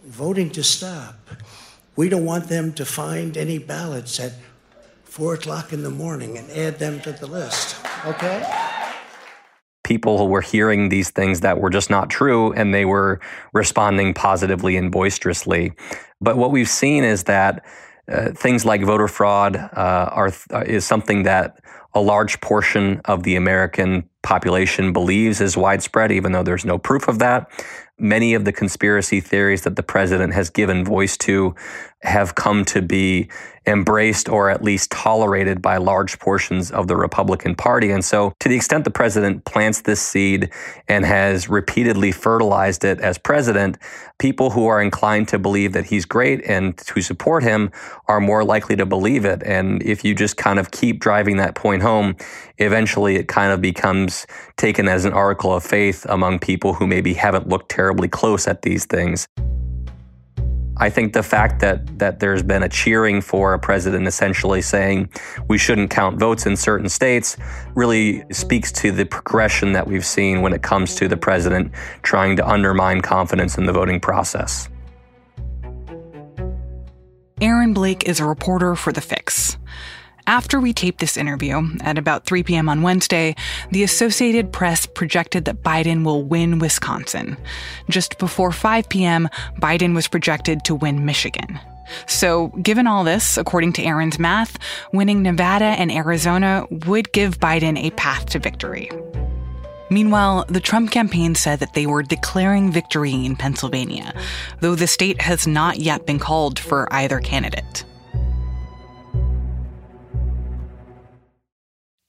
voting 0.03 0.49
to 0.49 0.63
stop. 0.63 1.15
We 1.95 2.09
don't 2.09 2.25
want 2.25 2.49
them 2.49 2.73
to 2.73 2.83
find 2.83 3.37
any 3.37 3.57
ballots 3.57 4.19
at 4.19 4.33
four 5.05 5.35
o'clock 5.35 5.71
in 5.71 5.81
the 5.81 5.89
morning 5.89 6.37
and 6.37 6.51
add 6.51 6.77
them 6.77 6.99
to 7.01 7.13
the 7.13 7.27
list. 7.27 7.77
Okay? 8.05 8.43
People 9.85 10.27
were 10.27 10.41
hearing 10.41 10.89
these 10.89 11.09
things 11.09 11.39
that 11.39 11.61
were 11.61 11.69
just 11.69 11.89
not 11.89 12.09
true 12.09 12.51
and 12.51 12.73
they 12.73 12.83
were 12.83 13.21
responding 13.53 14.13
positively 14.13 14.75
and 14.75 14.91
boisterously. 14.91 15.71
But 16.19 16.35
what 16.35 16.51
we've 16.51 16.69
seen 16.69 17.05
is 17.05 17.23
that 17.23 17.63
uh, 18.09 18.31
things 18.31 18.65
like 18.65 18.81
voter 18.83 19.07
fraud 19.07 19.55
uh, 19.55 20.09
are 20.11 20.31
uh, 20.51 20.63
is 20.65 20.85
something 20.85 21.23
that 21.23 21.59
a 21.93 22.01
large 22.01 22.39
portion 22.41 23.01
of 23.05 23.23
the 23.23 23.35
American 23.35 24.07
population 24.21 24.93
believes 24.93 25.41
is 25.41 25.57
widespread, 25.57 26.11
even 26.11 26.31
though 26.31 26.43
there's 26.43 26.65
no 26.65 26.77
proof 26.77 27.07
of 27.07 27.19
that. 27.19 27.49
Many 27.97 28.33
of 28.33 28.45
the 28.45 28.51
conspiracy 28.51 29.19
theories 29.19 29.63
that 29.63 29.75
the 29.75 29.83
president 29.83 30.33
has 30.33 30.49
given 30.49 30.85
voice 30.85 31.17
to 31.17 31.55
have 32.01 32.35
come 32.35 32.63
to 32.63 32.81
be 32.81 33.29
embraced 33.67 34.29
or 34.29 34.49
at 34.49 34.63
least 34.63 34.89
tolerated 34.89 35.61
by 35.61 35.77
large 35.77 36.17
portions 36.19 36.71
of 36.71 36.87
the 36.87 36.95
Republican 36.95 37.55
Party. 37.55 37.91
And 37.91 38.03
so, 38.03 38.33
to 38.39 38.49
the 38.49 38.55
extent 38.55 38.83
the 38.83 38.91
president 38.91 39.45
plants 39.45 39.81
this 39.81 40.01
seed 40.01 40.49
and 40.87 41.05
has 41.05 41.49
repeatedly 41.49 42.11
fertilized 42.11 42.83
it 42.83 42.99
as 42.99 43.17
president, 43.17 43.77
people 44.17 44.49
who 44.49 44.65
are 44.67 44.81
inclined 44.81 45.27
to 45.29 45.39
believe 45.39 45.73
that 45.73 45.85
he's 45.85 46.05
great 46.05 46.43
and 46.45 46.77
to 46.77 47.01
support 47.01 47.43
him 47.43 47.69
are 48.07 48.19
more 48.19 48.43
likely 48.43 48.75
to 48.77 48.85
believe 48.85 49.25
it. 49.25 49.43
And 49.43 49.83
if 49.83 50.03
you 50.03 50.15
just 50.15 50.37
kind 50.37 50.57
of 50.57 50.71
keep 50.71 50.99
driving 50.99 51.37
that 51.37 51.55
point 51.55 51.81
home, 51.81 52.15
eventually 52.57 53.17
it 53.17 53.27
kind 53.27 53.51
of 53.51 53.61
becomes 53.61 54.25
taken 54.57 54.87
as 54.87 55.05
an 55.05 55.13
article 55.13 55.53
of 55.53 55.63
faith 55.63 56.05
among 56.09 56.39
people 56.39 56.73
who 56.73 56.87
maybe 56.87 57.13
haven't 57.13 57.47
looked 57.47 57.69
terribly 57.69 58.07
close 58.07 58.47
at 58.47 58.61
these 58.61 58.85
things. 58.85 59.27
I 60.79 60.89
think 60.89 61.11
the 61.11 61.23
fact 61.23 61.59
that 61.59 61.99
that 61.99 62.19
there's 62.21 62.41
been 62.41 62.63
a 62.63 62.69
cheering 62.69 63.21
for 63.21 63.53
a 63.53 63.59
president 63.59 64.07
essentially 64.07 64.61
saying 64.61 65.09
we 65.49 65.57
shouldn't 65.57 65.89
count 65.89 66.17
votes 66.17 66.45
in 66.45 66.55
certain 66.55 66.87
states 66.87 67.35
really 67.75 68.23
speaks 68.31 68.71
to 68.73 68.91
the 68.91 69.05
progression 69.05 69.73
that 69.73 69.85
we've 69.85 70.05
seen 70.05 70.41
when 70.41 70.53
it 70.53 70.61
comes 70.61 70.95
to 70.95 71.09
the 71.09 71.17
president 71.17 71.73
trying 72.01 72.37
to 72.37 72.47
undermine 72.47 73.01
confidence 73.01 73.57
in 73.57 73.65
the 73.65 73.73
voting 73.73 73.99
process. 73.99 74.69
Aaron 77.41 77.73
Blake 77.73 78.07
is 78.07 78.19
a 78.19 78.25
reporter 78.25 78.75
for 78.75 78.91
The 78.91 79.01
Fix. 79.01 79.58
After 80.29 80.59
we 80.59 80.73
taped 80.73 80.99
this 80.99 81.17
interview 81.17 81.63
at 81.81 81.97
about 81.97 82.27
3 82.27 82.43
p.m. 82.43 82.69
on 82.69 82.83
Wednesday, 82.83 83.35
the 83.71 83.81
Associated 83.81 84.53
Press 84.53 84.85
projected 84.85 85.45
that 85.45 85.63
Biden 85.63 86.05
will 86.05 86.21
win 86.21 86.59
Wisconsin. 86.59 87.35
Just 87.89 88.19
before 88.19 88.51
5 88.51 88.87
p.m., 88.89 89.27
Biden 89.59 89.95
was 89.95 90.07
projected 90.07 90.63
to 90.65 90.75
win 90.75 91.03
Michigan. 91.03 91.59
So, 92.05 92.49
given 92.61 92.85
all 92.85 93.03
this, 93.03 93.37
according 93.39 93.73
to 93.73 93.83
Aaron's 93.83 94.19
math, 94.19 94.59
winning 94.93 95.23
Nevada 95.23 95.65
and 95.65 95.91
Arizona 95.91 96.67
would 96.85 97.11
give 97.11 97.39
Biden 97.39 97.83
a 97.83 97.89
path 97.89 98.27
to 98.27 98.37
victory. 98.37 98.91
Meanwhile, 99.89 100.45
the 100.47 100.59
Trump 100.59 100.91
campaign 100.91 101.33
said 101.33 101.59
that 101.61 101.73
they 101.73 101.87
were 101.87 102.03
declaring 102.03 102.71
victory 102.71 103.25
in 103.25 103.35
Pennsylvania, 103.35 104.13
though 104.59 104.75
the 104.75 104.85
state 104.85 105.21
has 105.21 105.47
not 105.47 105.79
yet 105.79 106.05
been 106.05 106.19
called 106.19 106.59
for 106.59 106.87
either 106.93 107.19
candidate. 107.19 107.83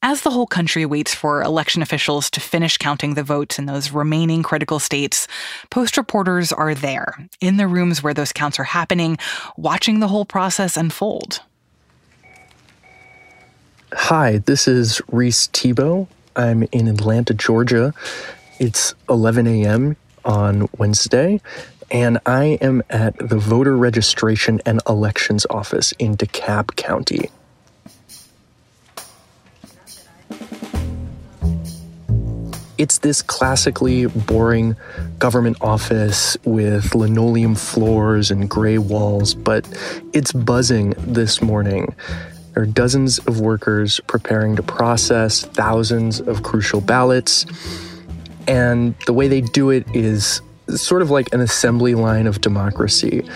As 0.03 0.23
the 0.23 0.31
whole 0.31 0.47
country 0.47 0.87
waits 0.87 1.15
for 1.15 1.43
election 1.43 1.83
officials 1.83 2.31
to 2.31 2.41
finish 2.41 2.79
counting 2.79 3.15
the 3.15 3.23
votes 3.23 3.59
in 3.59 3.67
those 3.67 3.91
remaining 3.91 4.43
critical 4.43 4.79
states, 4.79 5.29
Post 5.69 5.99
reporters 5.99 6.53
are 6.53 6.75
there, 6.75 7.29
in 7.43 7.59
the 7.59 7.69
rooms 7.69 8.03
where 8.03 8.15
those 8.15 8.33
counts 8.33 8.59
are 8.59 8.65
happening, 8.65 9.19
watching 9.59 10.01
the 10.01 10.09
whole 10.09 10.25
process 10.25 10.79
unfold. 10.79 11.43
Hi, 13.93 14.39
this 14.39 14.67
is 14.67 15.03
Reis 15.13 15.49
Thebault. 15.49 16.09
I'm 16.35 16.63
in 16.73 16.89
Atlanta, 16.89 17.35
Georgia. 17.35 17.93
It's 18.59 18.95
11 19.11 19.47
a.m. 19.47 19.99
on 20.25 20.67
Wednesday, 20.79 21.43
and 21.91 22.19
I 22.25 22.57
am 22.63 22.83
at 22.89 23.19
the 23.19 23.37
voter 23.37 23.77
registration 23.77 24.63
and 24.65 24.81
elections 24.89 25.45
office 25.51 25.93
in 25.99 26.17
DeKalb 26.17 26.77
County. 26.77 27.29
It's 32.81 32.97
this 32.97 33.21
classically 33.21 34.07
boring 34.07 34.75
government 35.19 35.59
office 35.61 36.39
with 36.47 36.95
linoleum 36.95 37.55
floors 37.55 38.31
and 38.31 38.49
gray 38.49 38.79
walls, 38.79 39.35
but 39.35 39.69
it's 40.15 40.33
buzzing 40.33 40.95
this 40.97 41.43
morning. 41.43 41.95
There 42.55 42.63
are 42.63 42.67
dozens 42.67 43.19
of 43.19 43.39
workers 43.39 44.01
preparing 44.07 44.57
to 44.57 44.63
process 44.63 45.43
thousands 45.43 46.23
of 46.23 46.43
crucial 46.43 46.81
ballots. 46.81 47.45
And 48.49 48.95
the 49.05 49.13
way 49.13 49.29
they 49.29 49.43
do 49.43 49.69
it 49.69 49.87
is 49.95 50.41
sort 50.69 51.03
of 51.03 51.11
like 51.11 51.35
an 51.35 51.41
assembly 51.41 51.95
line 51.95 52.27
of 52.27 52.41
democracy 52.41 53.29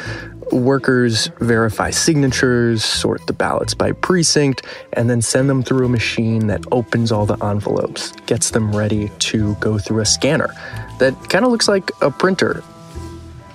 Workers 0.52 1.30
verify 1.40 1.90
signatures, 1.90 2.84
sort 2.84 3.26
the 3.26 3.32
ballots 3.32 3.74
by 3.74 3.92
precinct, 3.92 4.62
and 4.92 5.10
then 5.10 5.22
send 5.22 5.48
them 5.48 5.62
through 5.62 5.86
a 5.86 5.88
machine 5.88 6.46
that 6.46 6.64
opens 6.72 7.10
all 7.10 7.26
the 7.26 7.42
envelopes, 7.44 8.12
gets 8.26 8.50
them 8.50 8.74
ready 8.74 9.10
to 9.20 9.54
go 9.56 9.78
through 9.78 10.00
a 10.00 10.06
scanner 10.06 10.54
that 10.98 11.14
kind 11.28 11.44
of 11.44 11.50
looks 11.50 11.68
like 11.68 11.90
a 12.00 12.10
printer. 12.10 12.62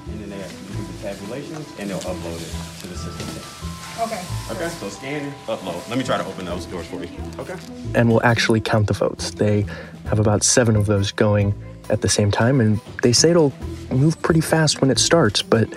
And 0.07 0.21
then 0.21 0.29
they 0.29 0.37
have 0.37 0.49
to 0.49 0.73
do 0.73 0.83
the 0.83 1.01
tabulations 1.01 1.79
and 1.79 1.89
they'll 1.89 1.99
upload 1.99 2.41
it 2.41 2.81
to 2.81 2.87
the 2.87 2.95
system. 2.95 3.29
Okay. 4.01 4.21
Okay, 4.51 4.69
so 4.69 4.89
scan, 4.89 5.33
upload. 5.47 5.87
Let 5.89 5.97
me 5.97 6.03
try 6.03 6.17
to 6.17 6.25
open 6.25 6.45
those 6.45 6.65
doors 6.65 6.87
for 6.87 7.03
you. 7.03 7.09
Okay. 7.37 7.55
And 7.95 8.09
we'll 8.09 8.23
actually 8.23 8.61
count 8.61 8.87
the 8.87 8.93
votes. 8.93 9.31
They 9.31 9.65
have 10.05 10.19
about 10.19 10.43
seven 10.43 10.75
of 10.75 10.85
those 10.85 11.11
going 11.11 11.53
at 11.89 12.01
the 12.01 12.09
same 12.09 12.31
time, 12.31 12.61
and 12.61 12.79
they 13.03 13.11
say 13.11 13.31
it'll 13.31 13.53
move 13.91 14.21
pretty 14.21 14.41
fast 14.41 14.79
when 14.79 14.91
it 14.91 14.99
starts, 14.99 15.41
but 15.41 15.67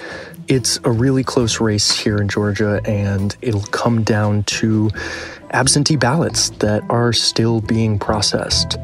it's 0.53 0.79
a 0.85 0.91
really 0.91 1.25
close 1.25 1.61
race 1.61 1.91
here 1.91 2.19
in 2.19 2.29
Georgia, 2.29 2.83
and 2.85 3.35
it'll 3.41 3.63
come 3.63 4.03
down 4.03 4.43
to 4.43 4.91
absentee 5.53 5.97
ballots 5.97 6.51
that 6.59 6.83
are 6.91 7.11
still 7.15 7.63
being 7.63 7.99
processed. 7.99 8.77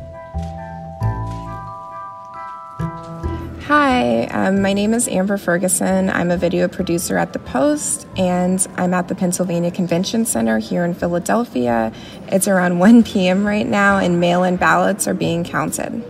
Hi, 3.67 4.25
um, 4.29 4.63
my 4.63 4.73
name 4.73 4.95
is 4.95 5.09
Amber 5.09 5.37
Ferguson. 5.37 6.09
I'm 6.09 6.31
a 6.31 6.39
video 6.39 6.69
producer 6.69 7.19
at 7.19 7.35
The 7.35 7.39
Post, 7.39 8.07
and 8.17 8.67
I'm 8.77 8.95
at 8.95 9.09
the 9.09 9.15
Pennsylvania 9.15 9.71
Convention 9.71 10.25
Center 10.25 10.59
here 10.59 10.87
in 10.87 10.95
Philadelphia. 10.95 11.93
It's 12.29 12.49
around 12.49 12.79
1 12.79 13.03
p.m. 13.03 13.47
right 13.47 13.67
now, 13.67 13.99
and 13.99 14.19
mail 14.19 14.43
in 14.43 14.57
ballots 14.57 15.07
are 15.07 15.13
being 15.13 15.45
counted. 15.45 16.03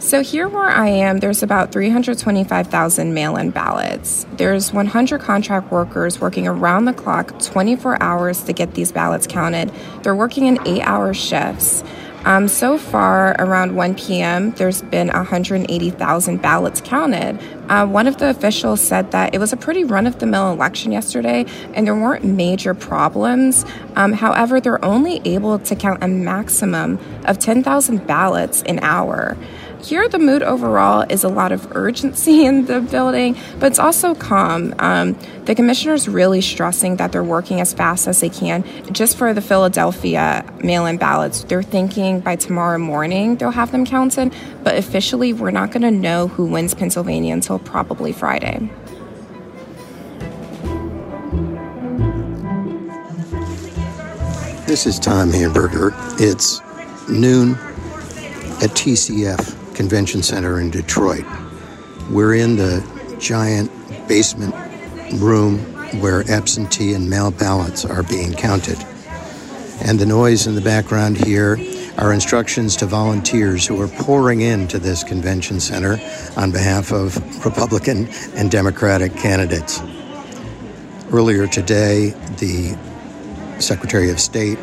So, 0.00 0.22
here 0.22 0.48
where 0.48 0.66
I 0.66 0.88
am, 0.88 1.18
there's 1.18 1.42
about 1.42 1.72
325,000 1.72 3.12
mail 3.12 3.36
in 3.36 3.50
ballots. 3.50 4.26
There's 4.32 4.72
100 4.72 5.20
contract 5.20 5.70
workers 5.70 6.22
working 6.22 6.48
around 6.48 6.86
the 6.86 6.94
clock 6.94 7.38
24 7.38 8.02
hours 8.02 8.42
to 8.44 8.54
get 8.54 8.72
these 8.72 8.92
ballots 8.92 9.26
counted. 9.26 9.70
They're 10.02 10.16
working 10.16 10.46
in 10.46 10.66
eight 10.66 10.80
hour 10.80 11.12
shifts. 11.12 11.84
Um, 12.24 12.48
so 12.48 12.76
far, 12.78 13.34
around 13.38 13.76
1 13.76 13.94
p.m., 13.94 14.52
there's 14.52 14.82
been 14.82 15.08
180,000 15.08 16.42
ballots 16.42 16.80
counted. 16.80 17.38
Uh, 17.70 17.86
one 17.86 18.06
of 18.06 18.18
the 18.18 18.28
officials 18.28 18.80
said 18.80 19.10
that 19.12 19.34
it 19.34 19.38
was 19.38 19.52
a 19.52 19.56
pretty 19.56 19.84
run 19.84 20.06
of 20.06 20.18
the 20.18 20.26
mill 20.26 20.50
election 20.50 20.92
yesterday 20.92 21.46
and 21.72 21.86
there 21.86 21.94
weren't 21.94 22.24
major 22.24 22.74
problems. 22.74 23.64
Um, 23.96 24.12
however, 24.12 24.60
they're 24.60 24.84
only 24.84 25.22
able 25.24 25.58
to 25.60 25.74
count 25.74 26.02
a 26.02 26.08
maximum 26.08 26.98
of 27.24 27.38
10,000 27.38 28.06
ballots 28.06 28.62
an 28.64 28.80
hour. 28.80 29.36
Here, 29.82 30.06
the 30.10 30.18
mood 30.18 30.42
overall 30.42 31.06
is 31.08 31.24
a 31.24 31.28
lot 31.28 31.52
of 31.52 31.74
urgency 31.74 32.44
in 32.46 32.66
the 32.66 32.80
building, 32.80 33.36
but 33.58 33.66
it's 33.66 33.78
also 33.78 34.14
calm. 34.14 34.74
Um, 34.78 35.18
the 35.46 35.54
commissioner's 35.54 36.06
really 36.06 36.42
stressing 36.42 36.96
that 36.96 37.12
they're 37.12 37.24
working 37.24 37.60
as 37.60 37.72
fast 37.72 38.06
as 38.06 38.20
they 38.20 38.28
can 38.28 38.62
just 38.92 39.16
for 39.16 39.32
the 39.32 39.40
Philadelphia 39.40 40.44
mail 40.62 40.84
in 40.86 40.98
ballots. 40.98 41.44
They're 41.44 41.62
thinking 41.62 42.20
by 42.20 42.36
tomorrow 42.36 42.78
morning 42.78 43.36
they'll 43.36 43.50
have 43.50 43.72
them 43.72 43.86
counted, 43.86 44.34
but 44.62 44.76
officially, 44.76 45.32
we're 45.32 45.50
not 45.50 45.70
going 45.70 45.82
to 45.82 45.90
know 45.90 46.28
who 46.28 46.44
wins 46.44 46.74
Pennsylvania 46.74 47.32
until 47.32 47.58
probably 47.58 48.12
Friday. 48.12 48.70
This 54.66 54.86
is 54.86 54.98
Tom 54.98 55.30
Hamburger. 55.30 55.92
It's 56.18 56.60
noon 57.08 57.52
at 58.62 58.70
TCF 58.76 59.59
Convention 59.80 60.22
Center 60.22 60.60
in 60.60 60.70
Detroit. 60.70 61.24
We're 62.10 62.34
in 62.34 62.56
the 62.56 62.84
giant 63.18 63.70
basement 64.06 64.54
room 65.14 65.58
where 66.02 66.20
absentee 66.30 66.92
and 66.92 67.08
mail 67.08 67.30
ballots 67.30 67.86
are 67.86 68.02
being 68.02 68.34
counted. 68.34 68.76
And 69.80 69.98
the 69.98 70.04
noise 70.04 70.46
in 70.46 70.54
the 70.54 70.60
background 70.60 71.16
here 71.16 71.58
are 71.96 72.12
instructions 72.12 72.76
to 72.76 72.86
volunteers 72.86 73.66
who 73.66 73.80
are 73.80 73.88
pouring 73.88 74.42
into 74.42 74.78
this 74.78 75.02
convention 75.02 75.60
center 75.60 75.98
on 76.36 76.52
behalf 76.52 76.92
of 76.92 77.16
Republican 77.42 78.06
and 78.36 78.50
Democratic 78.50 79.16
candidates. 79.16 79.80
Earlier 81.10 81.46
today, 81.46 82.10
the 82.36 82.76
Secretary 83.60 84.10
of 84.10 84.20
State 84.20 84.58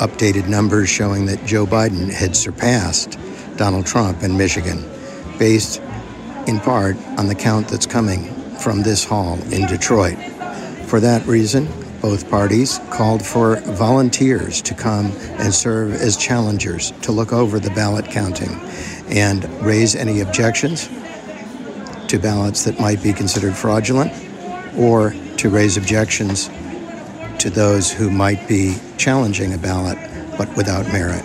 updated 0.00 0.48
numbers 0.48 0.90
showing 0.90 1.24
that 1.26 1.46
Joe 1.46 1.64
Biden 1.64 2.12
had 2.12 2.36
surpassed 2.36 3.18
Donald 3.60 3.84
Trump 3.84 4.22
in 4.22 4.38
Michigan, 4.38 4.82
based 5.38 5.82
in 6.46 6.58
part 6.60 6.96
on 7.18 7.26
the 7.26 7.34
count 7.34 7.68
that's 7.68 7.84
coming 7.84 8.24
from 8.54 8.82
this 8.82 9.04
hall 9.04 9.34
in 9.52 9.66
Detroit. 9.66 10.16
For 10.86 10.98
that 11.00 11.26
reason, 11.26 11.68
both 12.00 12.30
parties 12.30 12.80
called 12.88 13.22
for 13.22 13.56
volunteers 13.56 14.62
to 14.62 14.72
come 14.72 15.12
and 15.38 15.52
serve 15.52 15.92
as 15.92 16.16
challengers 16.16 16.92
to 17.02 17.12
look 17.12 17.34
over 17.34 17.60
the 17.60 17.68
ballot 17.72 18.06
counting 18.06 18.48
and 19.10 19.44
raise 19.60 19.94
any 19.94 20.20
objections 20.22 20.88
to 22.08 22.18
ballots 22.18 22.64
that 22.64 22.80
might 22.80 23.02
be 23.02 23.12
considered 23.12 23.54
fraudulent 23.54 24.10
or 24.74 25.14
to 25.36 25.50
raise 25.50 25.76
objections 25.76 26.48
to 27.38 27.50
those 27.50 27.92
who 27.92 28.10
might 28.10 28.48
be 28.48 28.76
challenging 28.96 29.52
a 29.52 29.58
ballot 29.58 29.98
but 30.38 30.48
without 30.56 30.86
merit. 30.94 31.22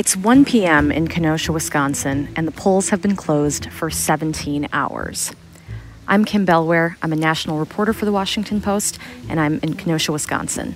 It's 0.00 0.16
1 0.16 0.46
p.m. 0.46 0.90
in 0.90 1.08
Kenosha, 1.08 1.52
Wisconsin, 1.52 2.32
and 2.34 2.48
the 2.48 2.52
polls 2.52 2.88
have 2.88 3.02
been 3.02 3.16
closed 3.16 3.70
for 3.70 3.90
17 3.90 4.66
hours. 4.72 5.30
I'm 6.08 6.24
Kim 6.24 6.46
Bellware. 6.46 6.96
I'm 7.02 7.12
a 7.12 7.16
national 7.16 7.58
reporter 7.58 7.92
for 7.92 8.06
the 8.06 8.10
Washington 8.10 8.62
Post, 8.62 8.98
and 9.28 9.38
I'm 9.38 9.60
in 9.62 9.74
Kenosha, 9.74 10.10
Wisconsin. 10.10 10.74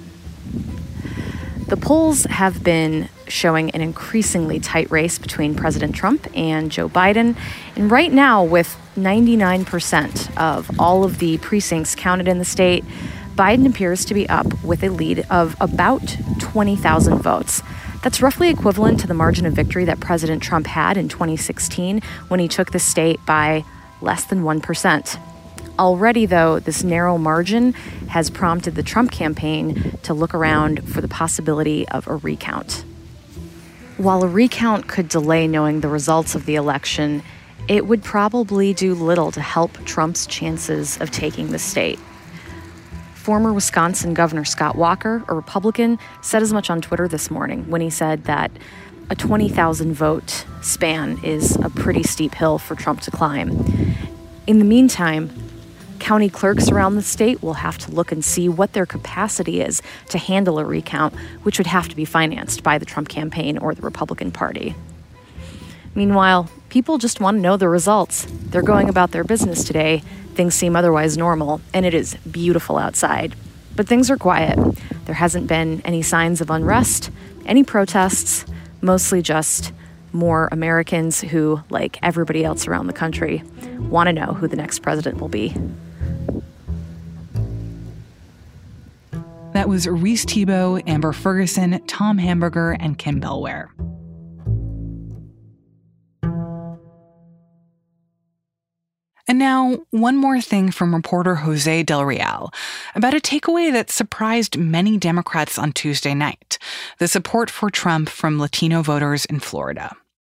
The 1.68 1.78
polls 1.78 2.24
have 2.24 2.62
been 2.62 3.08
showing 3.26 3.70
an 3.70 3.80
increasingly 3.80 4.60
tight 4.60 4.90
race 4.90 5.18
between 5.18 5.54
President 5.54 5.94
Trump 5.94 6.26
and 6.36 6.70
Joe 6.70 6.90
Biden. 6.90 7.34
And 7.76 7.90
right 7.90 8.12
now, 8.12 8.44
with 8.44 8.78
99% 8.94 10.36
of 10.36 10.70
all 10.78 11.02
of 11.02 11.18
the 11.18 11.38
precincts 11.38 11.94
counted 11.94 12.28
in 12.28 12.38
the 12.38 12.44
state, 12.44 12.84
Biden 13.34 13.66
appears 13.66 14.04
to 14.04 14.12
be 14.12 14.28
up 14.28 14.62
with 14.62 14.84
a 14.84 14.90
lead 14.90 15.24
of 15.30 15.56
about 15.62 16.14
20,000 16.40 17.22
votes. 17.22 17.62
That's 18.04 18.20
roughly 18.20 18.50
equivalent 18.50 19.00
to 19.00 19.06
the 19.06 19.14
margin 19.14 19.46
of 19.46 19.54
victory 19.54 19.86
that 19.86 19.98
President 19.98 20.42
Trump 20.42 20.66
had 20.66 20.98
in 20.98 21.08
2016 21.08 22.02
when 22.28 22.38
he 22.38 22.48
took 22.48 22.70
the 22.70 22.78
state 22.78 23.18
by 23.24 23.64
less 24.02 24.24
than 24.24 24.42
1%. 24.42 25.18
Already, 25.78 26.26
though, 26.26 26.58
this 26.58 26.84
narrow 26.84 27.16
margin 27.16 27.72
has 28.08 28.28
prompted 28.28 28.74
the 28.74 28.82
Trump 28.82 29.10
campaign 29.10 29.96
to 30.02 30.12
look 30.12 30.34
around 30.34 30.86
for 30.86 31.00
the 31.00 31.08
possibility 31.08 31.88
of 31.88 32.06
a 32.06 32.16
recount. 32.16 32.84
While 33.96 34.22
a 34.22 34.28
recount 34.28 34.86
could 34.86 35.08
delay 35.08 35.48
knowing 35.48 35.80
the 35.80 35.88
results 35.88 36.34
of 36.34 36.44
the 36.44 36.56
election, 36.56 37.22
it 37.68 37.86
would 37.86 38.04
probably 38.04 38.74
do 38.74 38.94
little 38.94 39.32
to 39.32 39.40
help 39.40 39.82
Trump's 39.86 40.26
chances 40.26 41.00
of 41.00 41.10
taking 41.10 41.52
the 41.52 41.58
state. 41.58 41.98
Former 43.24 43.54
Wisconsin 43.54 44.12
Governor 44.12 44.44
Scott 44.44 44.76
Walker, 44.76 45.24
a 45.28 45.34
Republican, 45.34 45.98
said 46.20 46.42
as 46.42 46.52
much 46.52 46.68
on 46.68 46.82
Twitter 46.82 47.08
this 47.08 47.30
morning 47.30 47.70
when 47.70 47.80
he 47.80 47.88
said 47.88 48.24
that 48.24 48.50
a 49.08 49.16
20,000 49.16 49.94
vote 49.94 50.44
span 50.60 51.18
is 51.24 51.56
a 51.56 51.70
pretty 51.70 52.02
steep 52.02 52.34
hill 52.34 52.58
for 52.58 52.74
Trump 52.74 53.00
to 53.00 53.10
climb. 53.10 53.48
In 54.46 54.58
the 54.58 54.64
meantime, 54.66 55.30
county 56.00 56.28
clerks 56.28 56.68
around 56.68 56.96
the 56.96 57.02
state 57.02 57.42
will 57.42 57.54
have 57.54 57.78
to 57.78 57.90
look 57.90 58.12
and 58.12 58.22
see 58.22 58.46
what 58.46 58.74
their 58.74 58.84
capacity 58.84 59.62
is 59.62 59.80
to 60.10 60.18
handle 60.18 60.58
a 60.58 60.64
recount, 60.66 61.14
which 61.44 61.56
would 61.56 61.66
have 61.66 61.88
to 61.88 61.96
be 61.96 62.04
financed 62.04 62.62
by 62.62 62.76
the 62.76 62.84
Trump 62.84 63.08
campaign 63.08 63.56
or 63.56 63.74
the 63.74 63.80
Republican 63.80 64.32
Party. 64.32 64.74
Meanwhile, 65.94 66.50
people 66.74 66.98
just 66.98 67.20
want 67.20 67.36
to 67.36 67.40
know 67.40 67.56
the 67.56 67.68
results. 67.68 68.26
They're 68.46 68.60
going 68.60 68.88
about 68.88 69.12
their 69.12 69.22
business 69.22 69.62
today. 69.62 70.02
Things 70.34 70.56
seem 70.56 70.74
otherwise 70.74 71.16
normal, 71.16 71.60
and 71.72 71.86
it 71.86 71.94
is 71.94 72.16
beautiful 72.28 72.78
outside. 72.78 73.36
But 73.76 73.86
things 73.86 74.10
are 74.10 74.16
quiet. 74.16 74.58
There 75.04 75.14
hasn't 75.14 75.46
been 75.46 75.82
any 75.84 76.02
signs 76.02 76.40
of 76.40 76.50
unrest, 76.50 77.12
any 77.46 77.62
protests, 77.62 78.44
mostly 78.80 79.22
just 79.22 79.72
more 80.12 80.48
Americans 80.50 81.20
who, 81.20 81.60
like 81.70 82.00
everybody 82.02 82.44
else 82.44 82.66
around 82.66 82.88
the 82.88 82.92
country, 82.92 83.44
want 83.78 84.08
to 84.08 84.12
know 84.12 84.34
who 84.34 84.48
the 84.48 84.56
next 84.56 84.80
president 84.80 85.20
will 85.20 85.28
be. 85.28 85.54
That 89.52 89.68
was 89.68 89.86
Reis 89.86 90.24
Thebault, 90.24 90.82
Amber 90.88 91.12
Ferguson, 91.12 91.80
Tom 91.86 92.18
Hamburger, 92.18 92.72
and 92.72 92.98
Kim 92.98 93.20
Bellware. 93.20 93.68
And 99.26 99.38
now, 99.38 99.78
one 99.90 100.18
more 100.18 100.40
thing 100.40 100.70
from 100.70 100.94
reporter 100.94 101.36
Jose 101.36 101.82
Del 101.84 102.04
Real 102.04 102.52
about 102.94 103.14
a 103.14 103.20
takeaway 103.20 103.72
that 103.72 103.90
surprised 103.90 104.58
many 104.58 104.98
Democrats 104.98 105.58
on 105.58 105.72
Tuesday 105.72 106.14
night 106.14 106.58
the 106.98 107.08
support 107.08 107.48
for 107.48 107.70
Trump 107.70 108.08
from 108.10 108.38
Latino 108.38 108.82
voters 108.82 109.24
in 109.24 109.40
Florida. 109.40 109.96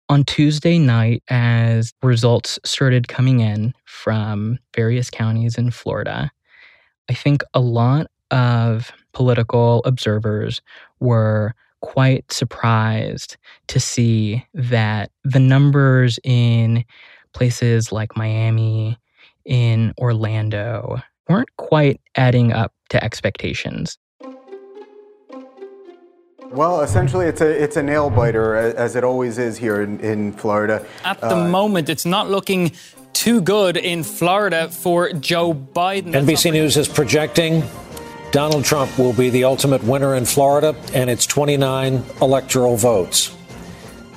On 0.07 0.23
Tuesday 0.23 0.77
night, 0.77 1.23
as 1.29 1.93
results 2.03 2.59
started 2.63 3.07
coming 3.07 3.39
in 3.39 3.73
from 3.85 4.59
various 4.75 5.09
counties 5.09 5.57
in 5.57 5.71
Florida, 5.71 6.31
I 7.09 7.15
think 7.15 7.41
a 7.55 7.59
lot 7.59 8.07
of 8.29 8.91
political 9.13 9.81
observers 9.85 10.61
were 10.99 11.55
quite 11.81 12.31
surprised 12.31 13.37
to 13.67 13.79
see 13.79 14.45
that 14.53 15.11
the 15.23 15.39
numbers 15.39 16.19
in 16.23 16.85
places 17.35 17.91
like 17.91 18.17
Miami, 18.17 18.97
in 19.45 19.93
Orlando, 19.99 21.01
weren't 21.29 21.55
quite 21.57 22.01
adding 22.15 22.51
up 22.51 22.73
to 22.89 23.03
expectations. 23.03 23.97
Well, 26.51 26.81
essentially, 26.81 27.25
it's 27.25 27.41
a 27.41 27.63
it's 27.63 27.75
a 27.75 27.83
nail 27.83 28.09
biter, 28.09 28.55
as 28.55 28.95
it 28.95 29.03
always 29.03 29.37
is 29.37 29.57
here 29.57 29.81
in, 29.81 29.99
in 29.99 30.31
Florida. 30.31 30.85
At 31.03 31.19
the 31.19 31.35
uh, 31.35 31.47
moment, 31.47 31.89
it's 31.89 32.05
not 32.05 32.29
looking 32.29 32.71
too 33.13 33.41
good 33.41 33.77
in 33.77 34.03
Florida 34.03 34.69
for 34.69 35.11
Joe 35.11 35.53
Biden. 35.53 36.13
NBC 36.13 36.53
News 36.53 36.77
is 36.77 36.87
projecting 36.87 37.63
Donald 38.31 38.63
Trump 38.63 38.97
will 38.97 39.13
be 39.13 39.29
the 39.29 39.43
ultimate 39.43 39.83
winner 39.83 40.15
in 40.15 40.25
Florida, 40.25 40.75
and 40.93 41.09
it's 41.09 41.25
29 41.25 42.03
electoral 42.21 42.77
votes. 42.77 43.34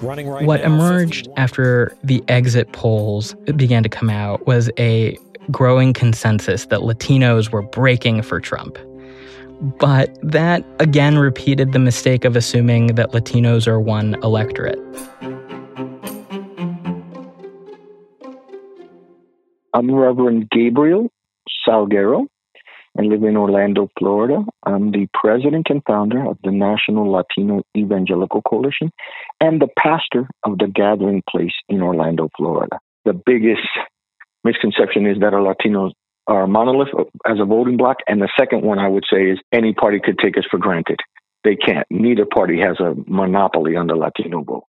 Running 0.00 0.28
right 0.28 0.46
what 0.46 0.60
now, 0.60 0.66
emerged 0.66 1.26
51. 1.26 1.38
after 1.38 1.96
the 2.04 2.22
exit 2.28 2.72
polls 2.72 3.34
began 3.56 3.82
to 3.82 3.88
come 3.88 4.10
out 4.10 4.46
was 4.46 4.70
a 4.78 5.18
growing 5.50 5.92
consensus 5.92 6.66
that 6.66 6.80
Latinos 6.80 7.50
were 7.50 7.62
breaking 7.62 8.22
for 8.22 8.40
Trump. 8.40 8.78
But 9.60 10.16
that 10.22 10.64
again 10.78 11.18
repeated 11.18 11.72
the 11.72 11.80
mistake 11.80 12.24
of 12.24 12.36
assuming 12.36 12.94
that 12.94 13.10
Latinos 13.10 13.66
are 13.66 13.80
one 13.80 14.14
electorate. 14.22 14.78
I'm 19.74 19.92
Reverend 19.92 20.48
Gabriel 20.50 21.10
Salguero. 21.66 22.26
I 22.98 23.02
live 23.02 23.22
in 23.22 23.36
Orlando, 23.36 23.88
Florida. 23.98 24.44
I'm 24.64 24.90
the 24.90 25.08
president 25.14 25.68
and 25.70 25.82
founder 25.86 26.24
of 26.24 26.36
the 26.42 26.50
National 26.50 27.10
Latino 27.10 27.62
Evangelical 27.76 28.42
Coalition 28.42 28.90
and 29.40 29.60
the 29.60 29.68
pastor 29.78 30.28
of 30.44 30.58
the 30.58 30.66
Gathering 30.66 31.22
Place 31.28 31.52
in 31.68 31.82
Orlando, 31.82 32.28
Florida. 32.36 32.78
The 33.04 33.12
biggest 33.12 33.66
misconception 34.44 35.06
is 35.06 35.18
that 35.20 35.34
our 35.34 35.40
Latinos 35.40 35.92
are 36.26 36.42
a 36.42 36.48
monolith 36.48 36.88
as 37.26 37.38
a 37.40 37.44
voting 37.44 37.76
bloc. 37.76 37.98
And 38.06 38.20
the 38.20 38.28
second 38.38 38.62
one 38.62 38.78
I 38.78 38.88
would 38.88 39.04
say 39.10 39.30
is 39.30 39.38
any 39.52 39.72
party 39.72 39.98
could 40.02 40.18
take 40.18 40.36
us 40.36 40.44
for 40.50 40.58
granted. 40.58 41.00
They 41.44 41.56
can't. 41.56 41.86
Neither 41.90 42.26
party 42.26 42.60
has 42.60 42.78
a 42.80 42.94
monopoly 43.06 43.76
on 43.76 43.86
the 43.86 43.94
Latino 43.94 44.42
vote. 44.42 44.64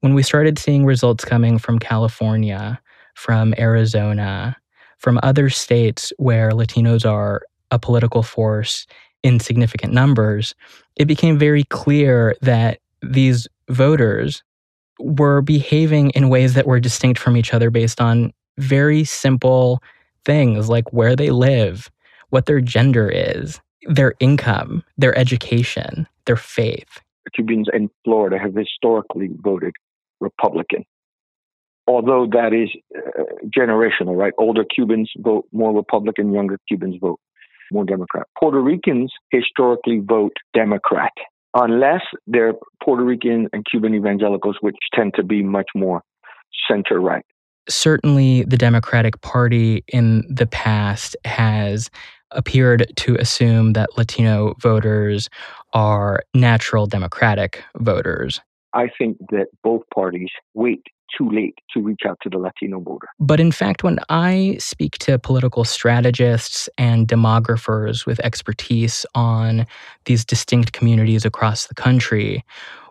When 0.00 0.14
we 0.14 0.22
started 0.22 0.58
seeing 0.58 0.84
results 0.84 1.24
coming 1.24 1.58
from 1.58 1.78
California, 1.78 2.80
from 3.14 3.54
Arizona, 3.58 4.56
from 4.98 5.18
other 5.22 5.50
states 5.50 6.12
where 6.18 6.50
Latinos 6.50 7.08
are 7.08 7.42
a 7.70 7.78
political 7.78 8.22
force 8.22 8.86
in 9.22 9.40
significant 9.40 9.92
numbers, 9.92 10.54
it 10.96 11.06
became 11.06 11.38
very 11.38 11.64
clear 11.64 12.36
that 12.42 12.78
these 13.02 13.48
voters 13.68 14.42
were 14.98 15.42
behaving 15.42 16.10
in 16.10 16.28
ways 16.28 16.54
that 16.54 16.66
were 16.66 16.80
distinct 16.80 17.18
from 17.18 17.36
each 17.36 17.52
other 17.52 17.70
based 17.70 18.00
on 18.00 18.32
very 18.58 19.04
simple 19.04 19.82
things 20.24 20.68
like 20.68 20.92
where 20.92 21.16
they 21.16 21.30
live, 21.30 21.90
what 22.30 22.46
their 22.46 22.60
gender 22.60 23.08
is, 23.08 23.60
their 23.86 24.14
income, 24.20 24.82
their 24.96 25.16
education, 25.18 26.06
their 26.26 26.36
faith. 26.36 27.00
Cubans 27.34 27.68
in 27.72 27.90
Florida 28.04 28.38
have 28.38 28.54
historically 28.54 29.30
voted 29.42 29.72
Republican. 30.20 30.84
Although 31.86 32.26
that 32.32 32.52
is 32.54 32.70
uh, 32.96 33.22
generational, 33.54 34.16
right? 34.16 34.32
Older 34.38 34.64
Cubans 34.64 35.10
vote 35.18 35.46
more 35.52 35.74
Republican, 35.74 36.32
younger 36.32 36.58
Cubans 36.68 36.96
vote 37.00 37.20
more 37.70 37.84
Democrat. 37.84 38.26
Puerto 38.38 38.60
Ricans 38.60 39.12
historically 39.30 40.00
vote 40.02 40.32
Democrat, 40.54 41.12
unless 41.54 42.02
they're 42.26 42.54
Puerto 42.82 43.04
Rican 43.04 43.48
and 43.52 43.64
Cuban 43.70 43.94
evangelicals, 43.94 44.56
which 44.60 44.76
tend 44.94 45.14
to 45.14 45.22
be 45.22 45.42
much 45.42 45.68
more 45.74 46.02
center 46.68 47.00
right. 47.00 47.24
Certainly, 47.68 48.44
the 48.44 48.58
Democratic 48.58 49.20
Party 49.22 49.84
in 49.88 50.24
the 50.28 50.46
past 50.46 51.16
has 51.24 51.90
appeared 52.30 52.92
to 52.96 53.16
assume 53.16 53.72
that 53.72 53.96
Latino 53.96 54.54
voters 54.60 55.30
are 55.72 56.20
natural 56.34 56.86
Democratic 56.86 57.62
voters. 57.78 58.40
I 58.74 58.88
think 58.98 59.16
that 59.30 59.46
both 59.62 59.82
parties 59.94 60.30
wait 60.52 60.82
too 61.16 61.28
late 61.30 61.58
to 61.72 61.80
reach 61.80 62.02
out 62.06 62.18
to 62.22 62.28
the 62.28 62.38
Latino 62.38 62.80
voter. 62.80 63.08
But 63.18 63.40
in 63.40 63.52
fact, 63.52 63.82
when 63.82 63.98
I 64.08 64.56
speak 64.58 64.98
to 64.98 65.18
political 65.18 65.64
strategists 65.64 66.68
and 66.78 67.06
demographers 67.06 68.06
with 68.06 68.20
expertise 68.20 69.06
on 69.14 69.66
these 70.04 70.24
distinct 70.24 70.72
communities 70.72 71.24
across 71.24 71.66
the 71.66 71.74
country, 71.74 72.44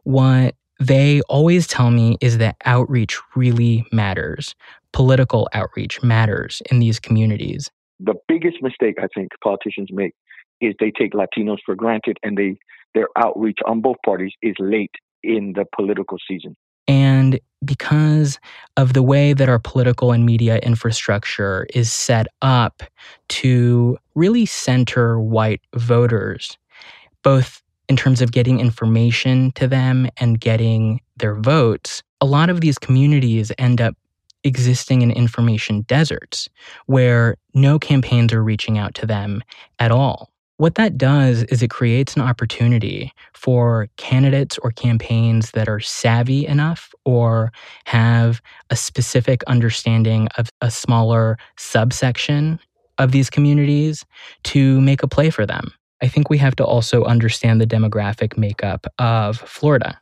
what 0.04 0.56
they 0.80 1.22
always 1.30 1.68
tell 1.68 1.92
me 1.92 2.18
is 2.20 2.38
that 2.40 2.58
outreach 2.66 3.18
really 3.36 3.86
matters. 3.92 4.56
Political 4.92 5.50
outreach 5.54 6.02
matters 6.04 6.62
in 6.70 6.80
these 6.80 7.00
communities. 7.00 7.70
The 8.00 8.16
biggest 8.28 8.58
mistake 8.62 8.96
I 9.00 9.08
think 9.16 9.30
politicians 9.44 9.90
make 9.92 10.14
is 10.62 10.74
they 10.80 10.92
take 10.92 11.14
Latinos 11.14 11.58
for 11.66 11.76
granted 11.76 12.18
and 12.24 12.38
they 12.38 12.58
their 12.94 13.08
outreach 13.18 13.58
on 13.66 13.82
both 13.82 13.98
parties 14.06 14.34
is 14.42 14.56
late 14.60 14.92
in 15.24 15.54
the 15.56 15.66
political 15.76 16.18
season. 16.28 16.56
And 16.88 17.40
because 17.66 18.40
of 18.78 18.94
the 18.94 19.04
way 19.04 19.34
that 19.34 19.50
our 19.50 19.60
political 19.60 20.12
and 20.12 20.26
media 20.26 20.58
infrastructure 20.60 21.68
is 21.74 21.92
set 21.92 22.28
up 22.42 22.84
to 23.30 23.98
really 24.16 24.46
center 24.46 25.20
white 25.20 25.62
voters, 25.76 26.58
both 27.24 27.62
in 27.90 27.96
terms 27.96 28.22
of 28.22 28.32
getting 28.32 28.60
information 28.60 29.52
to 29.54 29.68
them 29.68 30.08
and 30.18 30.40
getting 30.40 31.02
their 31.18 31.36
votes, 31.36 32.02
a 32.22 32.26
lot 32.26 32.50
of 32.50 32.62
these 32.62 32.80
communities 32.80 33.52
end 33.58 33.82
up 33.82 33.96
existing 34.44 35.02
in 35.02 35.12
information 35.12 35.82
deserts 35.82 36.50
where 36.88 37.36
no 37.54 37.80
campaigns 37.80 38.34
are 38.34 38.44
reaching 38.44 38.78
out 38.78 38.94
to 38.96 39.06
them 39.06 39.42
at 39.80 39.92
all. 39.92 40.33
What 40.58 40.76
that 40.76 40.98
does 40.98 41.44
is 41.44 41.64
it 41.64 41.72
creates 41.72 42.16
an 42.16 42.22
opportunity 42.22 43.12
for 43.34 43.88
candidates 43.98 44.58
or 44.60 44.72
campaigns 44.72 45.52
that 45.52 45.68
are 45.68 45.80
savvy 45.80 46.46
enough 46.46 46.94
or 47.06 47.52
have 47.86 48.42
a 48.70 48.76
specific 48.76 49.44
understanding 49.46 50.28
of 50.38 50.50
a 50.62 50.70
smaller 50.70 51.38
subsection 51.58 52.60
of 53.00 53.12
these 53.12 53.30
communities 53.30 54.06
to 54.44 54.80
make 54.82 55.02
a 55.02 55.08
play 55.08 55.32
for 55.32 55.46
them. 55.46 55.74
I 56.02 56.08
think 56.08 56.30
we 56.30 56.38
have 56.38 56.56
to 56.58 56.66
also 56.66 57.04
understand 57.06 57.60
the 57.60 57.68
demographic 57.68 58.38
makeup 58.38 58.86
of 59.00 59.38
Florida. 59.38 60.00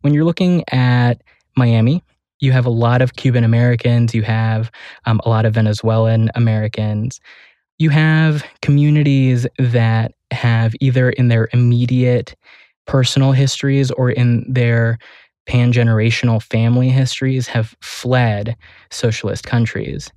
When 0.00 0.14
you're 0.14 0.24
looking 0.24 0.64
at 0.70 1.22
Miami, 1.56 2.02
you 2.40 2.52
have 2.52 2.66
a 2.66 2.70
lot 2.70 3.02
of 3.02 3.14
Cuban 3.14 3.44
Americans, 3.44 4.14
you 4.14 4.22
have 4.22 4.70
um, 5.06 5.20
a 5.24 5.28
lot 5.28 5.44
of 5.44 5.54
Venezuelan 5.54 6.30
Americans. 6.34 7.20
You 7.78 7.90
have 7.90 8.44
communities 8.62 9.46
that 9.58 10.12
have 10.30 10.74
either 10.80 11.10
in 11.10 11.28
their 11.28 11.48
immediate 11.52 12.34
personal 12.86 13.32
histories 13.32 13.90
or 13.90 14.10
in 14.10 14.44
their 14.52 14.98
pan 15.46 15.72
generational 15.72 16.42
family 16.42 16.88
histories 16.88 17.46
have 17.48 17.74
fled 17.80 18.56
socialist 18.90 19.44
countries. 19.44 20.10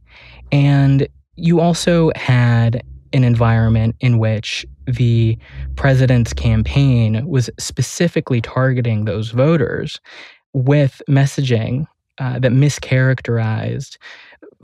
And 0.51 1.07
you 1.35 1.59
also 1.59 2.11
had 2.15 2.83
an 3.13 3.23
environment 3.23 3.95
in 3.99 4.19
which 4.19 4.65
the 4.85 5.37
president's 5.75 6.33
campaign 6.33 7.25
was 7.27 7.49
specifically 7.59 8.41
targeting 8.41 9.05
those 9.05 9.31
voters 9.31 9.99
with 10.53 11.01
messaging 11.09 11.85
uh, 12.19 12.39
that 12.39 12.51
mischaracterized 12.51 13.97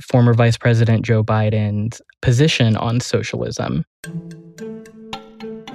former 0.01 0.34
Vice 0.34 0.58
President 0.58 1.06
Joe 1.06 1.23
Biden's 1.23 2.01
position 2.21 2.75
on 2.75 2.99
socialism. 2.99 3.86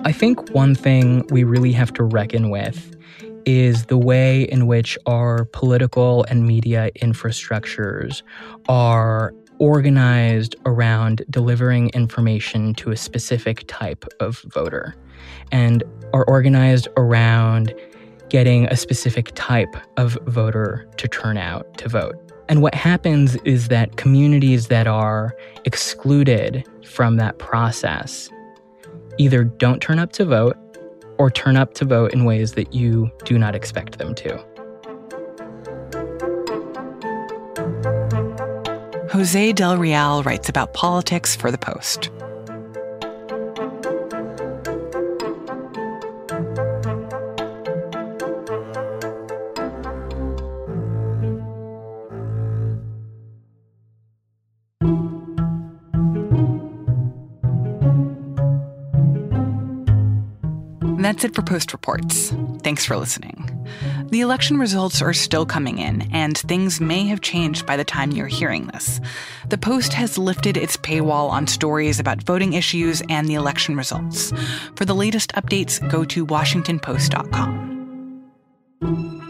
I 0.05 0.13
think 0.13 0.51
one 0.51 0.75
thing 0.75 1.27
we 1.31 1.45
really 1.45 1.73
have 1.73 1.93
to 1.95 2.05
reckon 2.05 2.51
with 2.51 2.97
is 3.45 3.87
the 3.87 3.99
way 3.99 4.43
in 4.43 4.67
which 4.67 4.99
our 5.07 5.47
political 5.47 6.25
and 6.25 6.47
media 6.47 6.91
infrastructures 7.03 8.23
are 8.69 9.35
organized 9.59 10.55
around 10.67 11.23
delivering 11.31 11.89
information 11.91 12.75
to 12.75 12.91
a 12.91 12.97
specific 12.97 13.65
type 13.67 14.05
of 14.21 14.41
voter 14.47 14.95
and 15.51 15.83
are 16.13 16.25
organized 16.27 16.89
around 16.97 17.75
getting 18.29 18.67
a 18.67 18.77
specific 18.77 19.33
type 19.35 19.77
of 19.97 20.19
voter 20.27 20.89
to 20.97 21.09
turn 21.09 21.37
out 21.37 21.77
to 21.79 21.89
vote. 21.89 22.28
And 22.49 22.63
what 22.63 22.75
happens 22.75 23.37
is 23.45 23.69
that 23.69 23.97
communities 23.97 24.69
that 24.69 24.87
are 24.87 25.37
excluded 25.65 26.67
from 26.85 27.17
that 27.17 27.39
process 27.39 28.31
either 29.19 29.45
don't 29.45 29.83
turn 29.83 29.99
up 29.99 30.13
to 30.13 30.25
vote 30.25 30.57
or 31.19 31.31
turn 31.31 31.57
up 31.57 31.75
to 31.75 31.85
vote 31.85 32.15
in 32.15 32.25
ways 32.25 32.53
that 32.53 32.73
you 32.73 33.11
do 33.25 33.39
not 33.39 33.55
expect 33.55 33.99
them 33.99 34.15
to. 34.15 34.45
Jose 39.11 39.53
Del 39.53 39.77
Real 39.77 40.23
writes 40.23 40.49
about 40.49 40.73
politics 40.75 41.35
for 41.35 41.51
The 41.51 41.59
Post. 41.59 42.11
That's 61.19 61.33
it 61.33 61.35
for 61.35 61.43
Post 61.43 61.73
Reports. 61.73 62.33
Thanks 62.63 62.85
for 62.85 62.97
listening. 62.97 63.67
The 64.11 64.21
election 64.21 64.57
results 64.57 65.03
are 65.03 65.13
still 65.13 65.45
coming 65.45 65.79
in, 65.79 66.09
and 66.13 66.39
things 66.39 66.81
may 66.81 67.09
have 67.09 67.23
changed 67.23 67.67
by 67.67 67.77
the 67.77 67.83
time 67.83 68.13
you're 68.13 68.29
hearing 68.29 68.69
this. 68.69 69.01
The 69.49 69.59
Post 69.59 69.95
has 69.95 70.17
lifted 70.17 70.57
its 70.57 70.77
paywall 70.77 71.29
on 71.29 71.49
stories 71.49 71.99
about 71.99 72.23
voting 72.23 72.53
issues 72.53 73.03
and 73.09 73.27
the 73.27 73.35
election 73.35 73.77
results. 73.77 74.33
For 74.77 74.85
the 74.85 74.95
latest 74.95 75.33
updates, 75.33 75.81
go 75.91 76.05
to 76.05 76.25
WashingtonPost.com. 76.25 77.75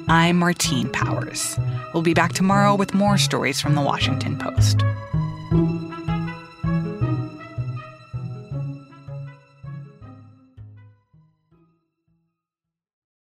I'm 0.09 0.38
Martine 0.38 0.90
Powers. 0.90 1.59
We'll 1.94 2.03
be 2.03 2.12
back 2.12 2.35
tomorrow 2.35 2.74
with 2.74 2.92
more 2.92 3.16
stories 3.16 3.62
from 3.62 3.74
the 3.74 3.81
Washington 3.81 4.37
Post. 4.37 4.83